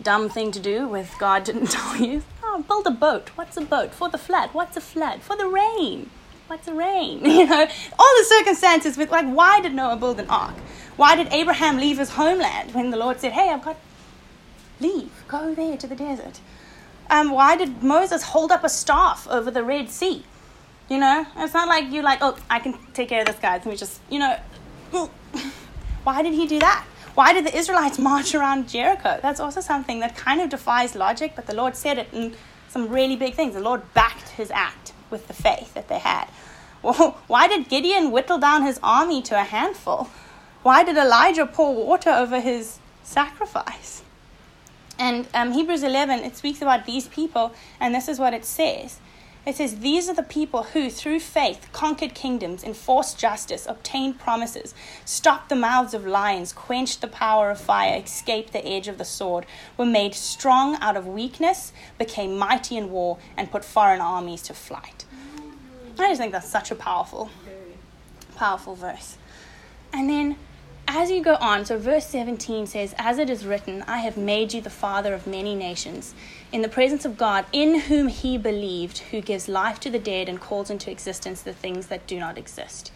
dumb 0.02 0.28
thing 0.28 0.50
to 0.52 0.60
do. 0.60 0.86
With 0.88 1.14
God 1.18 1.44
didn't 1.44 1.66
tell 1.70 1.96
you 1.96 2.22
oh, 2.50 2.62
build 2.62 2.86
a 2.86 2.90
boat. 2.90 3.30
What's 3.34 3.56
a 3.56 3.60
boat? 3.60 3.94
For 3.94 4.08
the 4.08 4.18
flood. 4.18 4.50
What's 4.52 4.76
a 4.76 4.80
flood? 4.80 5.22
For 5.22 5.36
the 5.36 5.46
rain. 5.46 6.10
What's 6.46 6.68
a 6.68 6.74
rain? 6.74 7.24
You 7.24 7.46
know, 7.46 7.66
all 7.98 8.14
the 8.18 8.24
circumstances 8.24 8.96
with 8.96 9.10
like, 9.10 9.26
why 9.26 9.60
did 9.60 9.74
Noah 9.74 9.96
build 9.96 10.20
an 10.20 10.28
ark? 10.28 10.56
Why 10.96 11.16
did 11.16 11.28
Abraham 11.32 11.78
leave 11.78 11.98
his 11.98 12.10
homeland 12.10 12.74
when 12.74 12.90
the 12.90 12.96
Lord 12.96 13.20
said, 13.20 13.32
hey, 13.32 13.50
I've 13.50 13.64
got, 13.64 13.76
leave, 14.80 15.10
go 15.28 15.54
there 15.54 15.76
to 15.76 15.86
the 15.86 15.96
desert? 15.96 16.40
Um, 17.08 17.30
why 17.30 17.56
did 17.56 17.82
Moses 17.82 18.22
hold 18.22 18.52
up 18.52 18.64
a 18.64 18.68
staff 18.68 19.26
over 19.28 19.50
the 19.50 19.64
Red 19.64 19.88
Sea? 19.90 20.24
You 20.88 20.98
know, 20.98 21.26
it's 21.36 21.54
not 21.54 21.68
like 21.68 21.90
you're 21.92 22.02
like, 22.02 22.18
oh, 22.20 22.36
I 22.50 22.58
can 22.58 22.76
take 22.94 23.08
care 23.08 23.20
of 23.20 23.26
this 23.26 23.38
guy. 23.38 23.52
Let 23.52 23.66
me 23.66 23.76
just, 23.76 24.00
you 24.10 24.18
know, 24.18 24.36
why 26.04 26.22
did 26.22 26.34
he 26.34 26.46
do 26.46 26.58
that? 26.58 26.84
Why 27.20 27.34
did 27.34 27.44
the 27.44 27.54
Israelites 27.54 27.98
march 28.10 28.34
around 28.34 28.70
Jericho? 28.70 29.18
That's 29.20 29.40
also 29.40 29.60
something 29.60 30.00
that 30.00 30.16
kind 30.16 30.40
of 30.40 30.48
defies 30.48 30.94
logic, 30.94 31.32
but 31.36 31.46
the 31.46 31.54
Lord 31.54 31.76
said 31.76 31.98
it 31.98 32.08
in 32.14 32.34
some 32.70 32.88
really 32.88 33.14
big 33.14 33.34
things. 33.34 33.52
The 33.52 33.60
Lord 33.60 33.82
backed 33.92 34.30
his 34.30 34.50
act 34.50 34.94
with 35.10 35.28
the 35.28 35.34
faith 35.34 35.74
that 35.74 35.88
they 35.88 35.98
had. 35.98 36.28
Well, 36.82 37.18
why 37.26 37.46
did 37.46 37.68
Gideon 37.68 38.10
whittle 38.10 38.38
down 38.38 38.62
his 38.62 38.80
army 38.82 39.20
to 39.20 39.38
a 39.38 39.44
handful? 39.44 40.08
Why 40.62 40.82
did 40.82 40.96
Elijah 40.96 41.44
pour 41.44 41.74
water 41.74 42.08
over 42.08 42.40
his 42.40 42.78
sacrifice? 43.02 44.02
And 44.98 45.28
um, 45.34 45.52
Hebrews 45.52 45.82
11, 45.82 46.20
it 46.20 46.38
speaks 46.38 46.62
about 46.62 46.86
these 46.86 47.06
people, 47.06 47.52
and 47.78 47.94
this 47.94 48.08
is 48.08 48.18
what 48.18 48.32
it 48.32 48.46
says. 48.46 48.98
It 49.46 49.56
says, 49.56 49.80
These 49.80 50.08
are 50.08 50.14
the 50.14 50.22
people 50.22 50.64
who, 50.64 50.90
through 50.90 51.20
faith, 51.20 51.68
conquered 51.72 52.14
kingdoms, 52.14 52.62
enforced 52.62 53.18
justice, 53.18 53.66
obtained 53.66 54.18
promises, 54.18 54.74
stopped 55.04 55.48
the 55.48 55.56
mouths 55.56 55.94
of 55.94 56.06
lions, 56.06 56.52
quenched 56.52 57.00
the 57.00 57.08
power 57.08 57.50
of 57.50 57.58
fire, 57.58 58.02
escaped 58.02 58.52
the 58.52 58.66
edge 58.66 58.86
of 58.86 58.98
the 58.98 59.04
sword, 59.04 59.46
were 59.78 59.86
made 59.86 60.14
strong 60.14 60.76
out 60.80 60.96
of 60.96 61.06
weakness, 61.06 61.72
became 61.98 62.36
mighty 62.36 62.76
in 62.76 62.90
war, 62.90 63.18
and 63.36 63.50
put 63.50 63.64
foreign 63.64 64.00
armies 64.00 64.42
to 64.42 64.54
flight. 64.54 65.06
I 65.98 66.08
just 66.08 66.20
think 66.20 66.32
that's 66.32 66.48
such 66.48 66.70
a 66.70 66.74
powerful, 66.74 67.30
powerful 68.36 68.74
verse. 68.74 69.16
And 69.92 70.08
then 70.08 70.36
as 70.92 71.08
you 71.08 71.22
go 71.22 71.36
on, 71.36 71.64
so 71.64 71.78
verse 71.78 72.06
17 72.06 72.66
says, 72.66 72.96
As 72.98 73.18
it 73.18 73.30
is 73.30 73.46
written, 73.46 73.82
I 73.86 73.98
have 73.98 74.16
made 74.16 74.52
you 74.52 74.60
the 74.60 74.70
father 74.70 75.14
of 75.14 75.24
many 75.24 75.54
nations, 75.54 76.14
in 76.50 76.62
the 76.62 76.68
presence 76.68 77.04
of 77.04 77.16
God, 77.16 77.44
in 77.52 77.82
whom 77.82 78.08
he 78.08 78.36
believed, 78.36 78.98
who 78.98 79.20
gives 79.20 79.48
life 79.48 79.78
to 79.80 79.90
the 79.90 80.00
dead 80.00 80.28
and 80.28 80.40
calls 80.40 80.68
into 80.68 80.90
existence 80.90 81.42
the 81.42 81.52
things 81.52 81.86
that 81.86 82.08
do 82.08 82.18
not 82.18 82.36
exist. 82.36 82.90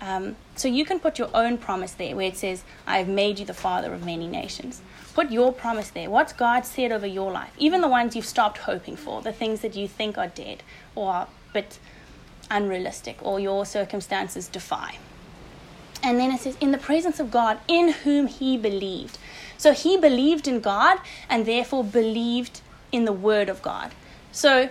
Um, 0.00 0.36
so 0.54 0.68
you 0.68 0.84
can 0.84 1.00
put 1.00 1.18
your 1.18 1.30
own 1.34 1.58
promise 1.58 1.92
there 1.92 2.14
where 2.14 2.28
it 2.28 2.36
says, 2.36 2.62
I 2.86 2.98
have 2.98 3.08
made 3.08 3.40
you 3.40 3.44
the 3.44 3.54
father 3.54 3.92
of 3.92 4.04
many 4.04 4.28
nations. 4.28 4.80
Put 5.12 5.32
your 5.32 5.52
promise 5.52 5.90
there. 5.90 6.08
What's 6.08 6.32
God 6.32 6.64
said 6.64 6.92
over 6.92 7.08
your 7.08 7.32
life? 7.32 7.52
Even 7.58 7.80
the 7.80 7.88
ones 7.88 8.14
you've 8.14 8.24
stopped 8.24 8.58
hoping 8.58 8.94
for, 8.94 9.20
the 9.20 9.32
things 9.32 9.62
that 9.62 9.74
you 9.74 9.88
think 9.88 10.16
are 10.16 10.28
dead 10.28 10.62
or 10.94 11.12
are 11.12 11.28
but 11.52 11.80
unrealistic 12.52 13.18
or 13.20 13.40
your 13.40 13.66
circumstances 13.66 14.46
defy. 14.46 14.94
And 16.02 16.18
then 16.18 16.32
it 16.32 16.40
says, 16.40 16.56
in 16.60 16.70
the 16.70 16.78
presence 16.78 17.20
of 17.20 17.30
God, 17.30 17.58
in 17.68 17.92
whom 17.92 18.26
he 18.26 18.56
believed. 18.56 19.18
So 19.58 19.72
he 19.72 19.96
believed 19.96 20.48
in 20.48 20.60
God 20.60 20.98
and 21.28 21.44
therefore 21.44 21.84
believed 21.84 22.62
in 22.90 23.04
the 23.04 23.12
word 23.12 23.48
of 23.48 23.60
God. 23.60 23.92
So 24.32 24.70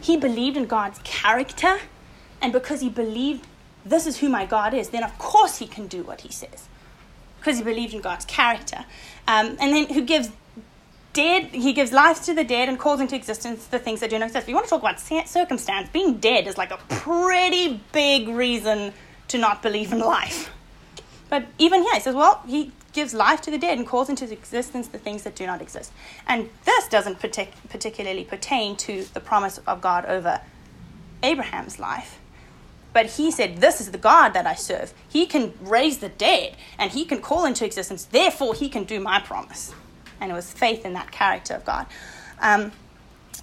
he 0.00 0.16
believed 0.16 0.56
in 0.56 0.66
God's 0.66 0.98
character. 1.04 1.80
And 2.40 2.52
because 2.52 2.80
he 2.80 2.88
believed 2.88 3.46
this 3.84 4.06
is 4.06 4.18
who 4.18 4.28
my 4.28 4.46
God 4.46 4.72
is, 4.72 4.88
then 4.88 5.04
of 5.04 5.16
course 5.18 5.58
he 5.58 5.66
can 5.66 5.86
do 5.86 6.02
what 6.02 6.22
he 6.22 6.32
says. 6.32 6.68
Because 7.38 7.58
he 7.58 7.64
believed 7.64 7.94
in 7.94 8.00
God's 8.00 8.24
character. 8.24 8.84
Um, 9.28 9.56
and 9.60 9.74
then 9.74 9.88
who 9.88 10.02
gives 10.02 10.30
dead, 11.12 11.46
he 11.46 11.72
gives 11.72 11.92
life 11.92 12.24
to 12.24 12.34
the 12.34 12.44
dead 12.44 12.68
and 12.68 12.78
calls 12.78 13.00
into 13.00 13.16
existence 13.16 13.66
the 13.66 13.78
things 13.78 14.00
that 14.00 14.10
do 14.10 14.18
not 14.18 14.26
exist. 14.26 14.44
If 14.44 14.48
you 14.48 14.54
want 14.54 14.66
to 14.66 14.70
talk 14.70 14.80
about 14.80 15.00
circumstance, 15.28 15.88
being 15.90 16.18
dead 16.18 16.46
is 16.46 16.56
like 16.56 16.70
a 16.70 16.78
pretty 16.88 17.80
big 17.92 18.28
reason 18.28 18.92
to 19.30 19.38
not 19.38 19.62
believe 19.62 19.92
in 19.92 20.00
life. 20.00 20.50
But 21.28 21.46
even 21.58 21.82
here, 21.82 21.94
he 21.94 22.00
says, 22.00 22.14
well, 22.14 22.42
he 22.46 22.72
gives 22.92 23.14
life 23.14 23.40
to 23.42 23.50
the 23.50 23.58
dead 23.58 23.78
and 23.78 23.86
calls 23.86 24.08
into 24.08 24.30
existence 24.30 24.88
the 24.88 24.98
things 24.98 25.22
that 25.22 25.36
do 25.36 25.46
not 25.46 25.62
exist. 25.62 25.92
And 26.26 26.50
this 26.64 26.88
doesn't 26.88 27.20
partic- 27.20 27.52
particularly 27.68 28.24
pertain 28.24 28.76
to 28.78 29.04
the 29.14 29.20
promise 29.20 29.58
of 29.58 29.80
God 29.80 30.04
over 30.06 30.40
Abraham's 31.22 31.78
life. 31.78 32.18
But 32.92 33.06
he 33.06 33.30
said, 33.30 33.58
This 33.58 33.80
is 33.80 33.92
the 33.92 33.98
God 33.98 34.30
that 34.30 34.48
I 34.48 34.54
serve. 34.54 34.92
He 35.08 35.24
can 35.26 35.54
raise 35.60 35.98
the 35.98 36.08
dead 36.08 36.56
and 36.76 36.90
he 36.90 37.04
can 37.04 37.20
call 37.20 37.44
into 37.44 37.64
existence. 37.64 38.06
Therefore, 38.06 38.54
he 38.54 38.68
can 38.68 38.82
do 38.82 38.98
my 38.98 39.20
promise. 39.20 39.72
And 40.20 40.32
it 40.32 40.34
was 40.34 40.52
faith 40.52 40.84
in 40.84 40.94
that 40.94 41.12
character 41.12 41.54
of 41.54 41.64
God. 41.64 41.86
Um, 42.40 42.72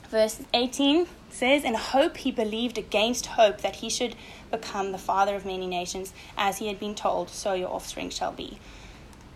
verse 0.09 0.41
18 0.53 1.07
says, 1.37 1.63
In 1.63 1.75
hope 1.75 2.17
he 2.17 2.31
believed 2.31 2.77
against 2.77 3.27
hope 3.27 3.61
that 3.61 3.77
he 3.77 3.89
should 3.89 4.15
become 4.51 4.91
the 4.91 4.97
father 4.97 5.35
of 5.35 5.45
many 5.45 5.67
nations, 5.67 6.13
as 6.37 6.57
he 6.57 6.67
had 6.67 6.79
been 6.79 6.95
told, 6.95 7.29
so 7.29 7.53
your 7.53 7.69
offspring 7.69 8.09
shall 8.09 8.31
be. 8.31 8.59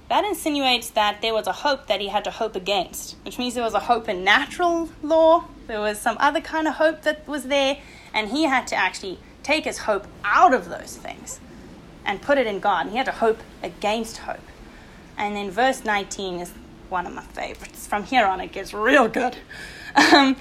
That 0.10 0.26
insinuates 0.26 0.90
that 0.90 1.22
there 1.22 1.34
was 1.34 1.48
a 1.48 1.54
hope 1.54 1.88
that 1.88 2.02
he 2.02 2.10
had 2.10 2.26
to 2.26 2.32
hope 2.32 2.56
against, 2.56 3.16
which 3.24 3.38
means 3.38 3.54
there 3.54 3.64
was 3.64 3.74
a 3.74 3.80
hope 3.80 4.10
in 4.10 4.24
natural 4.24 4.90
law, 5.02 5.46
there 5.68 5.80
was 5.80 6.00
some 6.00 6.18
other 6.20 6.42
kind 6.42 6.68
of 6.68 6.76
hope 6.76 7.04
that 7.04 7.26
was 7.28 7.46
there, 7.46 7.78
and 8.14 8.30
he 8.30 8.44
had 8.44 8.68
to 8.68 8.76
actually 8.76 9.20
take 9.44 9.64
his 9.64 9.80
hope 9.80 10.08
out 10.26 10.54
of 10.54 10.68
those 10.68 10.98
things 10.98 11.40
and 12.06 12.22
put 12.22 12.38
it 12.38 12.48
in 12.48 12.60
God. 12.60 12.82
And 12.82 12.92
he 12.92 12.98
had 12.98 13.06
to 13.06 13.12
hope 13.14 13.40
against 13.64 14.18
hope. 14.18 14.40
And 15.18 15.36
then 15.36 15.50
verse 15.52 15.86
19 15.86 16.42
is 16.42 16.54
one 16.90 17.06
of 17.06 17.14
my 17.14 17.24
favorites. 17.24 17.88
From 17.88 18.04
here 18.04 18.26
on, 18.26 18.42
it 18.42 18.52
gets 18.52 18.74
real 18.74 19.08
good. 19.08 19.38
Um, 20.14 20.38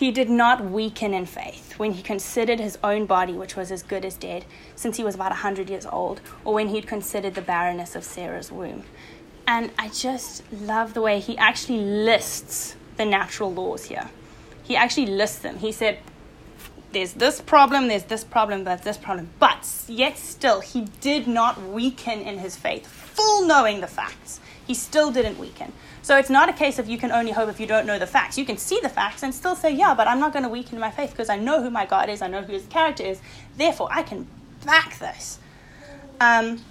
he 0.00 0.10
did 0.10 0.30
not 0.30 0.64
weaken 0.64 1.12
in 1.12 1.26
faith 1.26 1.78
when 1.78 1.92
he 1.92 2.02
considered 2.02 2.58
his 2.58 2.78
own 2.82 3.04
body, 3.04 3.34
which 3.34 3.54
was 3.54 3.70
as 3.70 3.82
good 3.82 4.02
as 4.02 4.14
dead, 4.14 4.46
since 4.74 4.96
he 4.96 5.04
was 5.04 5.14
about 5.14 5.30
a 5.30 5.44
100 5.44 5.68
years 5.68 5.84
old, 5.84 6.22
or 6.42 6.54
when 6.54 6.68
he'd 6.68 6.86
considered 6.86 7.34
the 7.34 7.42
barrenness 7.42 7.94
of 7.94 8.02
Sarah's 8.02 8.50
womb. 8.50 8.82
And 9.46 9.70
I 9.78 9.90
just 9.90 10.50
love 10.50 10.94
the 10.94 11.02
way 11.02 11.20
he 11.20 11.36
actually 11.36 11.80
lists 11.80 12.76
the 12.96 13.04
natural 13.04 13.52
laws 13.52 13.84
here. 13.84 14.08
He 14.62 14.74
actually 14.74 15.04
lists 15.04 15.40
them. 15.40 15.58
He 15.58 15.70
said, 15.70 15.98
there's 16.92 17.12
this 17.12 17.40
problem, 17.40 17.88
there's 17.88 18.04
this 18.04 18.24
problem, 18.24 18.64
there's 18.64 18.80
this 18.80 18.96
problem. 18.96 19.28
But 19.38 19.66
yet 19.86 20.18
still, 20.18 20.60
he 20.60 20.82
did 21.00 21.26
not 21.26 21.62
weaken 21.62 22.20
in 22.20 22.38
his 22.38 22.56
faith, 22.56 22.86
full 22.86 23.46
knowing 23.46 23.80
the 23.80 23.86
facts. 23.86 24.40
He 24.66 24.74
still 24.74 25.10
didn't 25.10 25.38
weaken. 25.38 25.72
So 26.02 26.16
it's 26.16 26.30
not 26.30 26.48
a 26.48 26.52
case 26.52 26.78
of 26.78 26.88
you 26.88 26.98
can 26.98 27.12
only 27.12 27.32
hope 27.32 27.48
if 27.48 27.60
you 27.60 27.66
don't 27.66 27.86
know 27.86 27.98
the 27.98 28.06
facts. 28.06 28.38
You 28.38 28.44
can 28.44 28.56
see 28.56 28.80
the 28.82 28.88
facts 28.88 29.22
and 29.22 29.34
still 29.34 29.54
say, 29.54 29.72
yeah, 29.74 29.94
but 29.94 30.08
I'm 30.08 30.20
not 30.20 30.32
going 30.32 30.44
to 30.44 30.48
weaken 30.48 30.78
my 30.78 30.90
faith 30.90 31.10
because 31.10 31.28
I 31.28 31.36
know 31.36 31.62
who 31.62 31.70
my 31.70 31.86
God 31.86 32.08
is, 32.08 32.22
I 32.22 32.28
know 32.28 32.42
who 32.42 32.52
his 32.52 32.66
character 32.66 33.02
is. 33.02 33.20
Therefore, 33.56 33.88
I 33.90 34.02
can 34.02 34.26
back 34.64 34.98
this. 34.98 35.38
Um, 36.20 36.62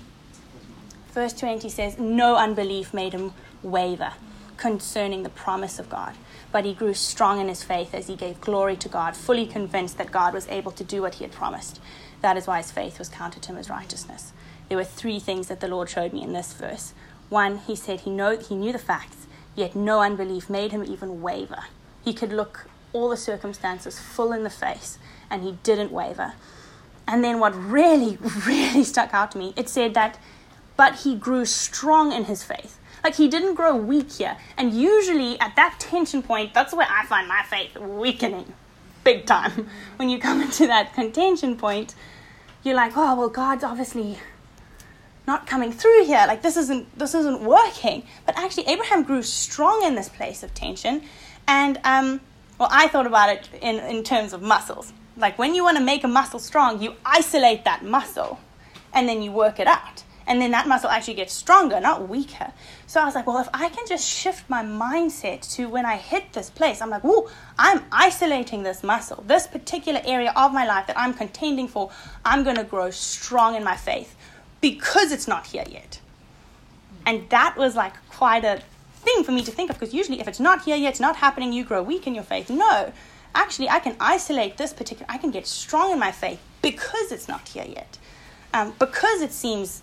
verse 1.12 1.34
20 1.34 1.70
says, 1.70 1.98
No 1.98 2.36
unbelief 2.36 2.94
made 2.94 3.14
him 3.14 3.34
waver 3.62 4.14
concerning 4.58 5.24
the 5.24 5.30
promise 5.30 5.80
of 5.80 5.90
God 5.90 6.16
but 6.52 6.66
he 6.66 6.74
grew 6.74 6.94
strong 6.94 7.40
in 7.40 7.48
his 7.48 7.64
faith 7.64 7.94
as 7.94 8.08
he 8.08 8.16
gave 8.16 8.42
glory 8.42 8.76
to 8.78 8.90
God, 8.90 9.16
fully 9.16 9.46
convinced 9.46 9.98
that 9.98 10.12
God 10.12 10.34
was 10.34 10.48
able 10.48 10.72
to 10.72 10.84
do 10.84 11.02
what 11.02 11.16
he 11.16 11.24
had 11.24 11.32
promised. 11.32 11.80
That 12.22 12.38
is 12.38 12.48
why 12.48 12.58
his 12.58 12.72
faith 12.72 13.00
was 13.00 13.10
counted 13.10 13.44
to 13.44 13.50
him 13.50 13.58
as 13.58 13.70
righteousness. 13.70 14.34
There 14.68 14.78
were 14.78 14.84
three 14.84 15.20
things 15.20 15.48
that 15.48 15.60
the 15.60 15.68
Lord 15.68 15.90
showed 15.90 16.14
me 16.14 16.24
in 16.24 16.34
this 16.34 16.54
verse. 16.54 16.94
One, 17.30 17.58
he 17.60 17.76
said 17.76 18.02
he, 18.02 18.10
know, 18.10 18.38
he 18.38 18.56
knew 18.56 18.72
the 18.72 18.80
facts, 18.80 19.28
yet 19.56 19.76
no 19.76 20.02
unbelief 20.02 20.50
made 20.50 20.72
him 20.72 20.84
even 20.84 21.22
waver. 21.22 21.66
He 22.04 22.14
could 22.14 22.34
look 22.34 22.68
all 22.94 23.10
the 23.10 23.18
circumstances 23.18 24.00
full 24.00 24.32
in 24.32 24.44
the 24.44 24.50
face, 24.50 24.98
and 25.30 25.44
he 25.44 25.58
didn't 25.64 25.92
waver. 25.92 26.34
And 27.08 27.24
then 27.24 27.40
what 27.40 27.56
really, 27.56 28.18
really 28.46 28.84
stuck 28.84 29.14
out 29.14 29.32
to 29.32 29.38
me, 29.38 29.54
it 29.56 29.70
said 29.70 29.94
that, 29.94 30.18
but 30.76 31.00
he 31.00 31.16
grew 31.16 31.46
strong 31.46 32.12
in 32.12 32.26
his 32.26 32.44
faith. 32.44 32.79
Like 33.04 33.16
he 33.16 33.28
didn't 33.28 33.56
grow 33.56 33.76
weak 33.76 34.14
here. 34.14 34.38
And 34.58 34.74
usually 34.74 35.40
at 35.40 35.56
that 35.56 35.78
tension 35.80 36.22
point, 36.22 36.54
that's 36.54 36.74
where 36.74 36.88
I 36.90 37.06
find 37.06 37.28
my 37.28 37.44
faith 37.44 37.78
weakening 37.78 38.54
big 39.04 39.26
time. 39.26 39.68
When 39.98 40.10
you 40.10 40.20
come 40.20 40.42
into 40.42 40.68
that 40.68 40.94
contention 40.94 41.58
point, 41.58 41.96
you're 42.64 42.76
like, 42.76 42.94
oh 42.96 43.16
well 43.16 43.30
God's 43.30 43.64
obviously 43.64 44.18
not 45.28 45.46
coming 45.46 45.72
through 45.72 46.06
here. 46.06 46.24
Like 46.28 46.42
this 46.42 46.58
isn't 46.58 46.98
this 46.98 47.14
isn't 47.16 47.42
working. 47.42 48.04
But 48.26 48.38
actually 48.38 48.68
Abraham 48.68 49.04
grew 49.04 49.24
strong 49.24 49.84
in 49.84 49.96
this 49.96 50.10
place 50.10 50.44
of 50.44 50.54
tension. 50.54 51.04
And 51.48 51.80
um, 51.84 52.22
well 52.58 52.70
I 52.72 52.88
thought 52.88 53.08
about 53.08 53.30
it 53.30 53.50
in, 53.62 53.76
in 53.80 54.04
terms 54.04 54.34
of 54.34 54.42
muscles. 54.42 54.94
Like 55.18 55.38
when 55.38 55.54
you 55.56 55.64
want 55.64 55.78
to 55.78 55.84
make 55.84 56.04
a 56.04 56.08
muscle 56.08 56.40
strong, 56.40 56.82
you 56.82 56.96
isolate 57.06 57.66
that 57.66 57.84
muscle 57.84 58.40
and 58.94 59.08
then 59.08 59.22
you 59.22 59.32
work 59.32 59.60
it 59.60 59.68
out 59.68 60.04
and 60.30 60.40
then 60.40 60.52
that 60.52 60.68
muscle 60.68 60.92
actually 60.92 61.16
gets 61.16 61.34
stronger, 61.34 61.80
not 61.80 62.08
weaker. 62.08 62.54
So 62.86 63.02
I 63.02 63.06
was 63.06 63.16
like, 63.16 63.26
well, 63.26 63.40
if 63.40 63.50
I 63.52 63.68
can 63.70 63.88
just 63.88 64.08
shift 64.08 64.48
my 64.48 64.64
mindset 64.64 65.42
to 65.56 65.68
when 65.68 65.88
I 65.88 65.98
hit 65.98 66.34
this 66.34 66.52
place, 66.52 66.84
I'm 66.84 66.92
like, 66.92 67.04
whoa, 67.04 67.28
I'm 67.58 67.84
isolating 67.92 68.62
this 68.62 68.84
muscle, 68.84 69.24
this 69.26 69.48
particular 69.48 70.02
area 70.06 70.32
of 70.36 70.54
my 70.54 70.68
life 70.68 70.86
that 70.86 71.00
I'm 71.00 71.16
contending 71.16 71.68
for, 71.68 71.90
I'm 72.24 72.44
going 72.44 72.58
to 72.58 72.64
grow 72.64 72.92
strong 72.92 73.56
in 73.56 73.64
my 73.64 73.76
faith 73.76 74.16
because 74.62 75.12
it's 75.12 75.28
not 75.28 75.48
here 75.48 75.66
yet. 75.68 76.00
And 77.08 77.28
that 77.32 77.58
was 77.58 77.76
like 77.76 77.96
quite 78.10 78.46
a 78.46 78.62
thing 78.98 79.24
for 79.24 79.32
me 79.32 79.42
to 79.42 79.52
think 79.52 79.72
of 79.72 79.80
because 79.80 79.96
usually 79.96 80.20
if 80.20 80.28
it's 80.28 80.40
not 80.40 80.64
here 80.64 80.76
yet, 80.76 80.92
it's 80.92 81.00
not 81.00 81.16
happening, 81.16 81.54
you 81.54 81.64
grow 81.64 81.82
weak 81.82 82.06
in 82.06 82.14
your 82.14 82.24
faith. 82.24 82.52
No, 82.52 82.94
actually, 83.34 83.68
I 83.68 83.80
can 83.80 83.96
isolate 84.00 84.58
this 84.58 84.74
particular, 84.74 85.08
I 85.10 85.18
can 85.18 85.32
get 85.32 85.48
strong 85.48 85.92
in 85.92 85.98
my 85.98 86.12
faith 86.12 86.40
because 86.62 87.12
it's 87.12 87.28
not 87.28 87.48
here 87.48 87.66
yet. 87.68 87.98
Um, 88.54 88.76
because 88.78 89.22
it 89.22 89.32
seems 89.32 89.82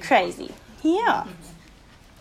Crazy. 0.00 0.52
Yeah. 0.82 1.26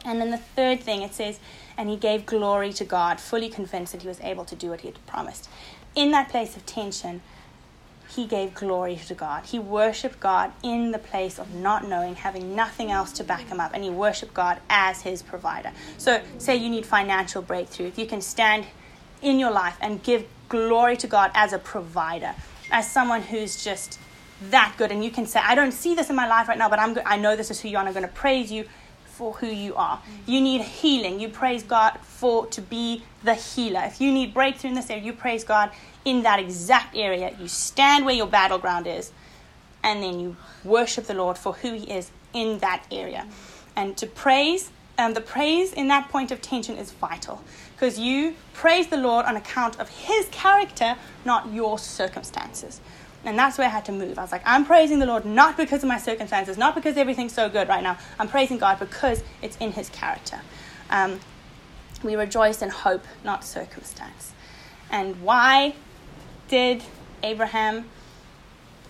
And 0.05 0.19
then 0.19 0.31
the 0.31 0.37
third 0.37 0.81
thing 0.81 1.01
it 1.01 1.13
says, 1.13 1.39
and 1.77 1.89
he 1.89 1.97
gave 1.97 2.25
glory 2.25 2.73
to 2.73 2.85
God, 2.85 3.19
fully 3.19 3.49
convinced 3.49 3.93
that 3.93 4.01
he 4.01 4.07
was 4.07 4.19
able 4.21 4.45
to 4.45 4.55
do 4.55 4.69
what 4.69 4.81
he 4.81 4.87
had 4.87 5.05
promised. 5.07 5.49
In 5.95 6.11
that 6.11 6.29
place 6.29 6.55
of 6.55 6.65
tension, 6.65 7.21
he 8.15 8.25
gave 8.25 8.53
glory 8.53 8.95
to 9.07 9.15
God. 9.15 9.45
He 9.45 9.57
worshiped 9.59 10.19
God 10.19 10.51
in 10.61 10.91
the 10.91 10.99
place 10.99 11.39
of 11.39 11.53
not 11.55 11.87
knowing, 11.87 12.15
having 12.15 12.55
nothing 12.55 12.91
else 12.91 13.11
to 13.13 13.23
back 13.23 13.47
him 13.47 13.59
up, 13.59 13.71
and 13.73 13.83
he 13.83 13.89
worshiped 13.89 14.33
God 14.33 14.59
as 14.69 15.01
his 15.01 15.23
provider. 15.23 15.71
So, 15.97 16.21
say 16.37 16.55
you 16.55 16.69
need 16.69 16.85
financial 16.85 17.41
breakthrough, 17.41 17.87
if 17.87 17.97
you 17.97 18.05
can 18.05 18.21
stand 18.21 18.65
in 19.21 19.39
your 19.39 19.51
life 19.51 19.77
and 19.81 20.03
give 20.03 20.25
glory 20.49 20.97
to 20.97 21.07
God 21.07 21.31
as 21.33 21.53
a 21.53 21.57
provider, 21.57 22.35
as 22.71 22.91
someone 22.91 23.21
who's 23.23 23.63
just 23.63 23.99
that 24.49 24.75
good. 24.77 24.91
And 24.91 25.03
you 25.03 25.11
can 25.11 25.25
say 25.25 25.39
i 25.43 25.55
don't 25.55 25.71
see 25.71 25.95
this 25.95 26.09
in 26.09 26.15
my 26.15 26.27
life 26.27 26.47
right 26.47 26.57
now 26.57 26.69
but 26.69 26.79
i'm 26.79 26.97
i 27.05 27.17
know 27.17 27.35
this 27.35 27.51
is 27.51 27.59
who 27.61 27.67
you 27.69 27.77
are 27.77 27.79
and 27.79 27.87
i'm 27.87 27.93
going 27.93 28.07
to 28.07 28.13
praise 28.13 28.51
you 28.51 28.65
for 29.13 29.33
who 29.33 29.47
you 29.47 29.75
are. 29.75 30.01
You 30.25 30.41
need 30.41 30.61
healing. 30.61 31.19
You 31.19 31.29
praise 31.29 31.61
god 31.61 31.99
for 32.01 32.47
to 32.47 32.61
be 32.61 33.03
the 33.23 33.35
healer. 33.35 33.83
If 33.85 34.01
you 34.01 34.11
need 34.11 34.33
breakthrough 34.33 34.71
in 34.71 34.75
this 34.75 34.89
area 34.89 35.03
you 35.03 35.13
praise 35.13 35.43
god 35.43 35.71
in 36.03 36.23
that 36.23 36.39
exact 36.39 36.95
area. 36.95 37.35
You 37.39 37.47
stand 37.47 38.05
where 38.05 38.15
your 38.15 38.27
battleground 38.27 38.87
is 38.87 39.11
and 39.83 40.01
then 40.01 40.19
you 40.19 40.35
worship 40.63 41.05
the 41.05 41.13
lord 41.13 41.37
for 41.37 41.53
who 41.53 41.73
he 41.73 41.91
is 41.91 42.11
in 42.33 42.59
that 42.59 42.85
area. 42.91 43.27
And 43.75 43.95
to 43.97 44.07
praise 44.07 44.71
um, 44.97 45.13
the 45.13 45.21
praise 45.21 45.73
in 45.73 45.87
that 45.87 46.09
point 46.09 46.31
of 46.31 46.41
tension 46.41 46.77
is 46.77 46.91
vital 46.91 47.43
because 47.75 47.97
you 47.99 48.35
praise 48.53 48.87
the 48.87 48.97
lord 48.97 49.25
on 49.25 49.35
account 49.35 49.79
of 49.79 49.89
his 49.89 50.27
character 50.29 50.95
not 51.25 51.51
your 51.51 51.79
circumstances 51.79 52.79
and 53.25 53.37
that's 53.37 53.57
where 53.57 53.67
I 53.67 53.69
had 53.69 53.85
to 53.85 53.91
move. 53.91 54.17
I 54.17 54.21
was 54.21 54.31
like, 54.31 54.43
I'm 54.45 54.65
praising 54.65 54.99
the 54.99 55.05
Lord 55.05 55.25
not 55.25 55.55
because 55.57 55.83
of 55.83 55.89
my 55.89 55.97
circumstances, 55.97 56.57
not 56.57 56.75
because 56.75 56.97
everything's 56.97 57.33
so 57.33 57.49
good 57.49 57.67
right 57.69 57.83
now. 57.83 57.97
I'm 58.19 58.27
praising 58.27 58.57
God 58.57 58.79
because 58.79 59.23
it's 59.41 59.57
in 59.57 59.71
His 59.71 59.89
character. 59.89 60.41
Um, 60.89 61.19
we 62.03 62.15
rejoice 62.15 62.61
in 62.61 62.69
hope, 62.69 63.05
not 63.23 63.45
circumstance. 63.45 64.33
And 64.91 65.21
why 65.21 65.75
did 66.49 66.83
Abraham 67.23 67.85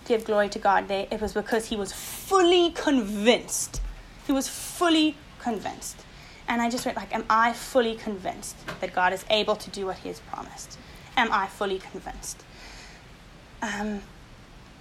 give 0.04 0.24
glory 0.24 0.48
to 0.50 0.58
God 0.58 0.88
there? 0.88 1.06
It 1.10 1.20
was 1.20 1.32
because 1.32 1.66
he 1.66 1.76
was 1.76 1.92
fully 1.92 2.70
convinced. 2.70 3.80
He 4.26 4.32
was 4.32 4.48
fully 4.48 5.16
convinced. 5.38 6.04
And 6.48 6.60
I 6.60 6.68
just 6.68 6.84
went 6.84 6.96
like, 6.96 7.14
am 7.14 7.24
I 7.30 7.52
fully 7.52 7.94
convinced 7.94 8.56
that 8.80 8.94
God 8.94 9.12
is 9.12 9.24
able 9.30 9.56
to 9.56 9.70
do 9.70 9.86
what 9.86 9.98
he 9.98 10.08
has 10.08 10.20
promised? 10.20 10.78
Am 11.16 11.32
I 11.32 11.46
fully 11.46 11.78
convinced? 11.78 12.42
Um, 13.62 14.02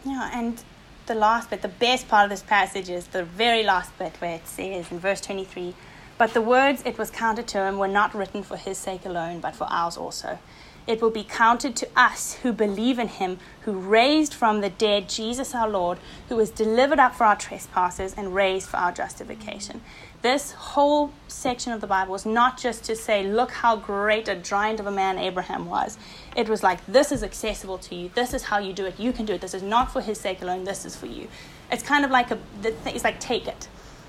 yeah, 0.06 0.30
and 0.34 0.64
the 1.06 1.16
last 1.16 1.50
bit, 1.50 1.62
the 1.62 1.68
best 1.68 2.08
part 2.08 2.24
of 2.26 2.30
this 2.30 2.42
passage 2.42 2.90
is 2.90 3.08
the 3.08 3.24
very 3.24 3.64
last 3.64 3.98
bit 3.98 4.16
where 4.20 4.36
it 4.36 4.48
says 4.48 4.92
in 4.92 5.00
verse 5.00 5.22
23 5.22 5.74
But 6.18 6.34
the 6.34 6.42
words 6.42 6.82
it 6.86 6.98
was 6.98 7.10
counted 7.10 7.48
to 7.48 7.60
him 7.60 7.78
were 7.78 7.88
not 7.88 8.14
written 8.14 8.44
for 8.44 8.58
his 8.58 8.78
sake 8.78 9.06
alone, 9.06 9.40
but 9.40 9.56
for 9.56 9.68
ours 9.70 9.98
also 9.98 10.40
it 10.86 11.02
will 11.02 11.10
be 11.10 11.24
counted 11.24 11.76
to 11.78 11.88
us 11.96 12.36
who 12.44 12.52
believe 12.52 13.00
in 13.00 13.08
him 13.08 13.40
who 13.62 13.74
raised 13.74 14.34
from 14.34 14.62
the 14.62 14.70
dead 14.70 15.08
Jesus 15.08 15.56
our 15.56 15.70
Lord, 15.70 15.98
who 16.28 16.36
was 16.36 16.50
delivered 16.50 17.00
up 17.00 17.16
for 17.16 17.24
our 17.24 17.36
trespasses 17.36 18.14
and 18.16 18.36
raised 18.36 18.68
for 18.68 18.78
our 18.78 18.92
justification. 18.92 19.82
This 20.22 20.52
whole 20.52 21.12
section 21.28 21.72
of 21.72 21.82
the 21.82 21.88
Bible 21.88 22.16
is 22.16 22.26
not 22.26 22.58
just 22.58 22.84
to 22.86 22.96
say, 22.96 23.24
look 23.24 23.52
how 23.52 23.76
great 23.78 24.28
a 24.28 24.36
giant 24.36 24.80
of 24.80 24.88
a 24.88 24.92
man 24.92 25.18
Abraham 25.18 25.66
was. 25.66 25.98
It 26.36 26.50
was 26.50 26.64
like, 26.64 26.86
this 26.88 27.12
is 27.12 27.24
accessible 27.24 27.78
to 27.80 27.96
you. 27.96 28.10
This 28.16 28.34
is 28.34 28.44
how 28.44 28.58
you 28.58 28.74
do 28.74 28.86
it. 28.86 29.00
You 29.00 29.14
can 29.14 29.26
do 29.26 29.34
it. 29.34 29.42
This 29.42 29.54
is 29.54 29.64
not 29.64 29.92
for 29.92 30.02
his 30.02 30.20
sake 30.20 30.42
alone. 30.42 30.64
This 30.64 30.86
is 30.86 30.96
for 30.96 31.06
you. 31.06 31.28
It's 31.72 31.84
kind 31.84 32.04
of 32.04 32.12
like 32.12 32.32
a, 32.32 32.40
it's 32.64 33.04
like, 33.04 33.20
take 33.20 33.48
it. 33.48 33.68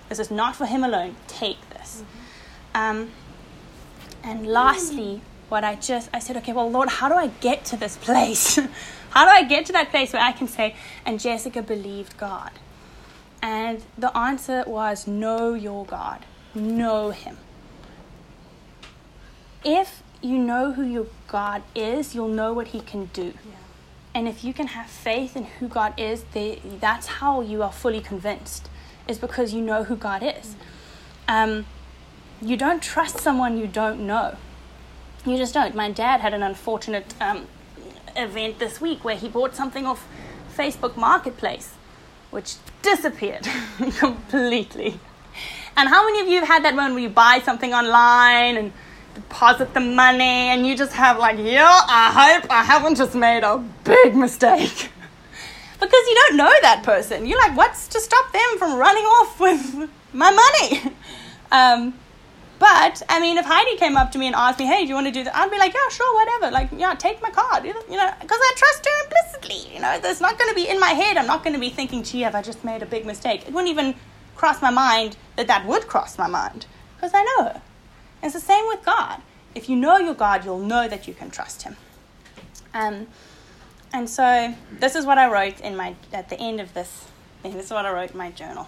This 0.09 0.19
is 0.19 0.31
not 0.31 0.57
for 0.57 0.67
him 0.67 0.85
alone. 0.85 1.17
Take 1.27 1.59
this. 1.71 2.03
Mm-hmm. 2.75 3.01
Um, 3.01 3.11
and 4.23 4.47
lastly, 4.47 5.21
what 5.49 5.65
I 5.65 5.75
just 5.75 6.09
I 6.13 6.19
said, 6.19 6.37
okay, 6.39 6.53
well, 6.53 6.71
Lord, 6.71 6.89
how 6.89 7.09
do 7.09 7.15
I 7.15 7.29
get 7.29 7.65
to 7.67 7.77
this 7.77 7.97
place? 7.97 8.57
how 9.11 9.25
do 9.25 9.31
I 9.31 9.45
get 9.45 9.67
to 9.67 9.73
that 9.73 9.91
place 9.91 10.13
where 10.13 10.23
I 10.23 10.33
can 10.33 10.49
say, 10.49 10.75
and 11.05 11.21
Jessica 11.21 11.63
believed 11.63 12.17
God? 12.17 12.51
And 13.43 13.83
the 13.99 14.17
answer 14.17 14.65
was, 14.67 15.07
know 15.07 15.53
your 15.53 15.85
God, 15.85 16.25
know 16.55 17.11
Him. 17.11 17.37
If 19.63 20.03
you 20.25 20.39
know 20.39 20.73
who 20.73 20.83
your 20.83 21.07
God 21.29 21.63
is, 21.75 22.15
you'll 22.15 22.29
know 22.29 22.53
what 22.53 22.69
He 22.69 22.81
can 22.81 23.07
do. 23.07 23.35
Yeah. 23.35 23.53
And 24.15 24.29
if 24.29 24.45
you 24.45 24.55
can 24.55 24.69
have 24.69 24.89
faith 24.89 25.37
in 25.37 25.45
who 25.45 25.69
God 25.69 25.93
is, 25.99 26.25
they, 26.33 26.61
that's 26.81 27.07
how 27.07 27.41
you 27.41 27.63
are 27.63 27.73
fully 27.73 28.01
convinced, 28.01 28.69
is 29.07 29.19
because 29.19 29.53
you 29.53 29.61
know 29.61 29.85
who 29.85 29.97
God 29.97 30.23
is. 30.23 30.57
Mm. 31.29 31.59
Um, 31.59 31.67
you 32.41 32.57
don't 32.57 32.83
trust 32.83 33.19
someone 33.19 33.59
you 33.59 33.67
don't 33.67 34.07
know. 34.07 34.37
You 35.27 35.37
just 35.37 35.55
don't. 35.55 35.75
My 35.75 35.91
dad 35.91 36.21
had 36.21 36.35
an 36.35 36.43
unfortunate 36.43 37.15
um, 37.21 37.47
event 38.17 38.59
this 38.59 38.81
week 38.81 39.05
where 39.05 39.17
he 39.17 39.29
bought 39.29 39.55
something 39.55 39.87
off 39.87 40.07
Facebook 40.55 40.97
Marketplace, 40.97 41.75
which 42.31 42.57
disappeared 42.83 43.49
completely. 43.99 45.01
And 45.77 45.89
how 45.89 46.05
many 46.05 46.21
of 46.21 46.29
you 46.29 46.41
have 46.41 46.49
had 46.49 46.65
that 46.65 46.75
moment 46.75 46.95
where 46.95 47.03
you 47.03 47.09
buy 47.09 47.41
something 47.45 47.75
online 47.75 48.57
and 48.57 48.73
deposit 49.15 49.75
the 49.75 49.81
money 49.81 50.49
and 50.51 50.67
you 50.67 50.77
just 50.77 50.93
have 50.93 51.19
like, 51.19 51.39
yeah, 51.39 51.81
I 51.89 52.39
hope 52.41 52.51
I 52.51 52.63
haven't 52.65 52.97
just 52.97 53.15
made 53.15 53.45
a 53.45 53.59
big 53.85 54.15
mistake. 54.17 54.91
because 55.81 56.07
you 56.09 56.15
don't 56.27 56.37
know 56.37 56.53
that 56.63 56.83
person. 56.83 57.27
You're 57.27 57.39
like, 57.39 57.57
what's 57.57 57.89
to 57.89 58.01
stop 58.01 58.33
them 58.33 58.59
from 58.59 58.79
running 58.79 59.05
off 59.05 59.41
with 59.47 59.91
my 60.13 60.31
money? 60.31 60.95
Um, 61.53 61.95
But 62.59 63.03
I 63.09 63.21
mean, 63.21 63.37
if 63.37 63.45
Heidi 63.45 63.77
came 63.77 63.97
up 63.97 64.11
to 64.13 64.19
me 64.19 64.27
and 64.27 64.35
asked 64.35 64.59
me, 64.59 64.65
"Hey, 64.67 64.83
do 64.83 64.89
you 64.89 64.95
want 64.95 65.07
to 65.07 65.13
do 65.13 65.23
that?" 65.25 65.37
I'd 65.37 65.51
be 65.51 65.59
like, 65.59 65.75
"Yeah, 65.75 65.89
sure, 65.91 66.15
whatever. 66.15 66.51
Like, 66.53 66.69
yeah, 66.77 66.95
take 66.95 67.21
my 67.21 67.31
card." 67.31 67.65
You 67.65 67.75
know, 67.75 68.11
because 68.21 68.39
I 68.49 68.53
trust 68.57 68.87
her 68.87 69.05
implicitly. 69.05 69.75
You 69.75 69.81
know, 69.81 69.99
there's 70.01 70.21
not 70.21 70.39
going 70.39 70.49
to 70.51 70.55
be 70.55 70.69
in 70.69 70.81
my 70.81 70.91
head. 70.91 71.17
I'm 71.17 71.27
not 71.27 71.45
going 71.45 71.55
to 71.55 71.61
be 71.61 71.71
thinking, 71.71 72.03
"Gee, 72.03 72.21
have 72.23 72.35
I 72.35 72.43
just 72.43 72.65
made 72.65 72.83
a 72.83 72.87
big 72.87 73.05
mistake?" 73.07 73.43
It 73.47 73.53
wouldn't 73.53 73.71
even 73.71 73.95
cross 74.37 74.63
my 74.63 74.71
mind 74.71 75.17
that 75.37 75.47
that 75.49 75.67
would 75.67 75.87
cross 75.87 76.17
my 76.17 76.27
mind 76.27 76.67
because 76.97 77.13
I 77.15 77.23
know 77.25 77.45
her. 77.49 77.63
It's 78.25 78.33
the 78.33 78.41
same 78.41 78.67
with 78.69 78.83
God. 78.87 79.21
If 79.55 79.69
you 79.69 79.77
know 79.77 79.99
your 79.99 80.15
God, 80.15 80.47
you'll 80.47 80.59
know 80.59 80.89
that 80.89 81.07
you 81.07 81.13
can 81.13 81.31
trust 81.31 81.63
Him. 81.63 81.77
Um, 82.73 83.07
and 83.93 84.09
so 84.09 84.55
this 84.73 84.97
is 84.97 85.05
what 85.05 85.19
I 85.19 85.31
wrote 85.31 85.61
in 85.61 85.77
my 85.77 85.95
at 86.11 86.31
the 86.31 86.41
end 86.41 86.61
of 86.61 86.73
this. 86.75 87.07
This 87.45 87.67
is 87.67 87.71
what 87.71 87.85
I 87.85 87.93
wrote 87.93 88.13
in 88.13 88.17
my 88.17 88.31
journal. 88.31 88.67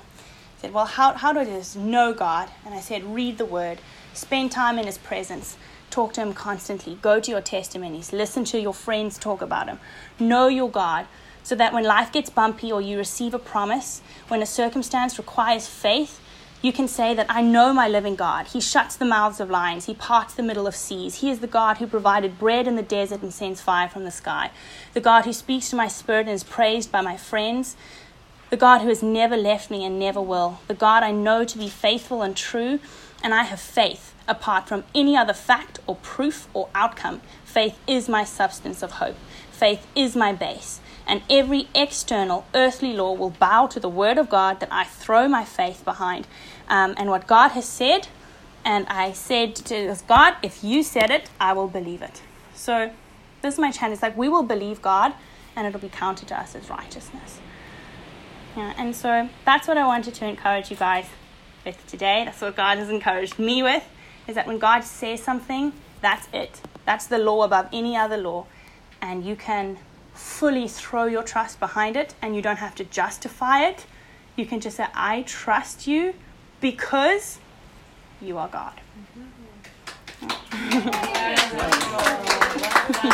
I 0.58 0.60
said, 0.60 0.74
Well, 0.74 0.84
how, 0.84 1.14
how 1.14 1.32
do 1.32 1.40
I 1.40 1.46
just 1.46 1.74
know 1.74 2.12
God? 2.12 2.50
And 2.66 2.74
I 2.74 2.80
said, 2.80 3.02
Read 3.02 3.38
the 3.38 3.46
Word, 3.46 3.78
spend 4.12 4.52
time 4.52 4.78
in 4.78 4.84
His 4.84 4.98
presence, 4.98 5.56
talk 5.88 6.12
to 6.12 6.20
Him 6.20 6.34
constantly, 6.34 6.98
go 7.00 7.18
to 7.18 7.30
your 7.30 7.40
testimonies, 7.40 8.12
listen 8.12 8.44
to 8.44 8.60
your 8.60 8.74
friends 8.74 9.16
talk 9.16 9.40
about 9.40 9.68
Him, 9.68 9.80
know 10.20 10.48
your 10.48 10.70
God, 10.70 11.06
so 11.42 11.54
that 11.54 11.72
when 11.72 11.84
life 11.84 12.12
gets 12.12 12.28
bumpy 12.28 12.70
or 12.70 12.82
you 12.82 12.98
receive 12.98 13.32
a 13.32 13.38
promise, 13.38 14.02
when 14.28 14.42
a 14.42 14.46
circumstance 14.46 15.16
requires 15.16 15.66
faith, 15.66 16.20
you 16.62 16.72
can 16.72 16.88
say 16.88 17.14
that 17.14 17.26
I 17.28 17.42
know 17.42 17.72
my 17.72 17.86
living 17.86 18.16
God. 18.16 18.48
He 18.48 18.60
shuts 18.60 18.96
the 18.96 19.04
mouths 19.04 19.40
of 19.40 19.50
lions. 19.50 19.86
He 19.86 19.94
parts 19.94 20.34
the 20.34 20.42
middle 20.42 20.66
of 20.66 20.74
seas. 20.74 21.16
He 21.16 21.30
is 21.30 21.40
the 21.40 21.46
God 21.46 21.78
who 21.78 21.86
provided 21.86 22.38
bread 22.38 22.66
in 22.66 22.76
the 22.76 22.82
desert 22.82 23.22
and 23.22 23.32
sends 23.32 23.60
fire 23.60 23.88
from 23.88 24.04
the 24.04 24.10
sky. 24.10 24.50
The 24.94 25.00
God 25.00 25.24
who 25.24 25.32
speaks 25.32 25.70
to 25.70 25.76
my 25.76 25.88
spirit 25.88 26.26
and 26.26 26.30
is 26.30 26.44
praised 26.44 26.90
by 26.90 27.02
my 27.02 27.16
friends 27.16 27.76
the 28.48 28.56
God 28.56 28.80
who 28.80 28.88
has 28.88 29.02
never 29.02 29.36
left 29.36 29.70
me 29.70 29.84
and 29.84 29.98
never 29.98 30.20
will, 30.20 30.60
the 30.68 30.74
God 30.74 31.02
I 31.02 31.10
know 31.10 31.44
to 31.44 31.58
be 31.58 31.68
faithful 31.68 32.22
and 32.22 32.36
true, 32.36 32.78
and 33.22 33.34
I 33.34 33.42
have 33.42 33.60
faith 33.60 34.14
apart 34.28 34.68
from 34.68 34.84
any 34.94 35.16
other 35.16 35.32
fact 35.32 35.80
or 35.86 35.96
proof 35.96 36.46
or 36.54 36.68
outcome. 36.74 37.22
Faith 37.44 37.78
is 37.86 38.08
my 38.08 38.22
substance 38.22 38.82
of 38.82 38.92
hope. 38.92 39.16
Faith 39.50 39.86
is 39.96 40.14
my 40.14 40.32
base. 40.32 40.80
And 41.06 41.22
every 41.30 41.68
external 41.74 42.46
earthly 42.52 42.92
law 42.92 43.12
will 43.12 43.30
bow 43.30 43.66
to 43.68 43.78
the 43.78 43.88
word 43.88 44.18
of 44.18 44.28
God 44.28 44.58
that 44.60 44.68
I 44.72 44.84
throw 44.84 45.28
my 45.28 45.44
faith 45.44 45.84
behind. 45.84 46.26
Um, 46.68 46.94
and 46.96 47.08
what 47.10 47.26
God 47.26 47.52
has 47.52 47.64
said, 47.64 48.08
and 48.64 48.86
I 48.88 49.12
said 49.12 49.54
to 49.56 49.96
God, 50.08 50.34
if 50.42 50.64
you 50.64 50.82
said 50.82 51.10
it, 51.10 51.30
I 51.40 51.52
will 51.52 51.68
believe 51.68 52.02
it. 52.02 52.22
So 52.54 52.90
this 53.40 53.54
is 53.54 53.60
my 53.60 53.70
challenge. 53.70 53.94
It's 53.94 54.02
like 54.02 54.16
we 54.16 54.28
will 54.28 54.42
believe 54.42 54.82
God, 54.82 55.14
and 55.54 55.66
it'll 55.66 55.80
be 55.80 55.88
counted 55.88 56.26
to 56.28 56.40
us 56.40 56.56
as 56.56 56.68
righteousness. 56.68 57.38
Yeah, 58.56 58.74
and 58.76 58.96
so 58.96 59.28
that's 59.44 59.68
what 59.68 59.78
I 59.78 59.86
wanted 59.86 60.14
to 60.14 60.26
encourage 60.26 60.70
you 60.70 60.76
guys 60.76 61.06
with 61.64 61.86
today. 61.86 62.22
That's 62.24 62.40
what 62.40 62.56
God 62.56 62.78
has 62.78 62.88
encouraged 62.90 63.38
me 63.38 63.62
with, 63.62 63.84
is 64.26 64.34
that 64.34 64.46
when 64.46 64.58
God 64.58 64.82
says 64.82 65.22
something, 65.22 65.72
that's 66.00 66.26
it. 66.32 66.60
That's 66.84 67.06
the 67.06 67.18
law 67.18 67.42
above 67.44 67.68
any 67.72 67.96
other 67.96 68.16
law. 68.16 68.46
And 69.00 69.24
you 69.24 69.36
can 69.36 69.78
fully 70.16 70.68
throw 70.68 71.04
your 71.04 71.22
trust 71.22 71.60
behind 71.60 71.96
it 71.96 72.14
and 72.20 72.34
you 72.34 72.42
don't 72.42 72.58
have 72.58 72.74
to 72.76 72.84
justify 72.84 73.64
it. 73.64 73.86
You 74.36 74.46
can 74.46 74.60
just 74.60 74.76
say, 74.76 74.86
I 74.94 75.22
trust 75.22 75.86
you 75.86 76.14
because 76.60 77.38
you 78.20 78.38
are 78.38 78.48
God. 78.48 78.80
Mm-hmm. 82.86 83.10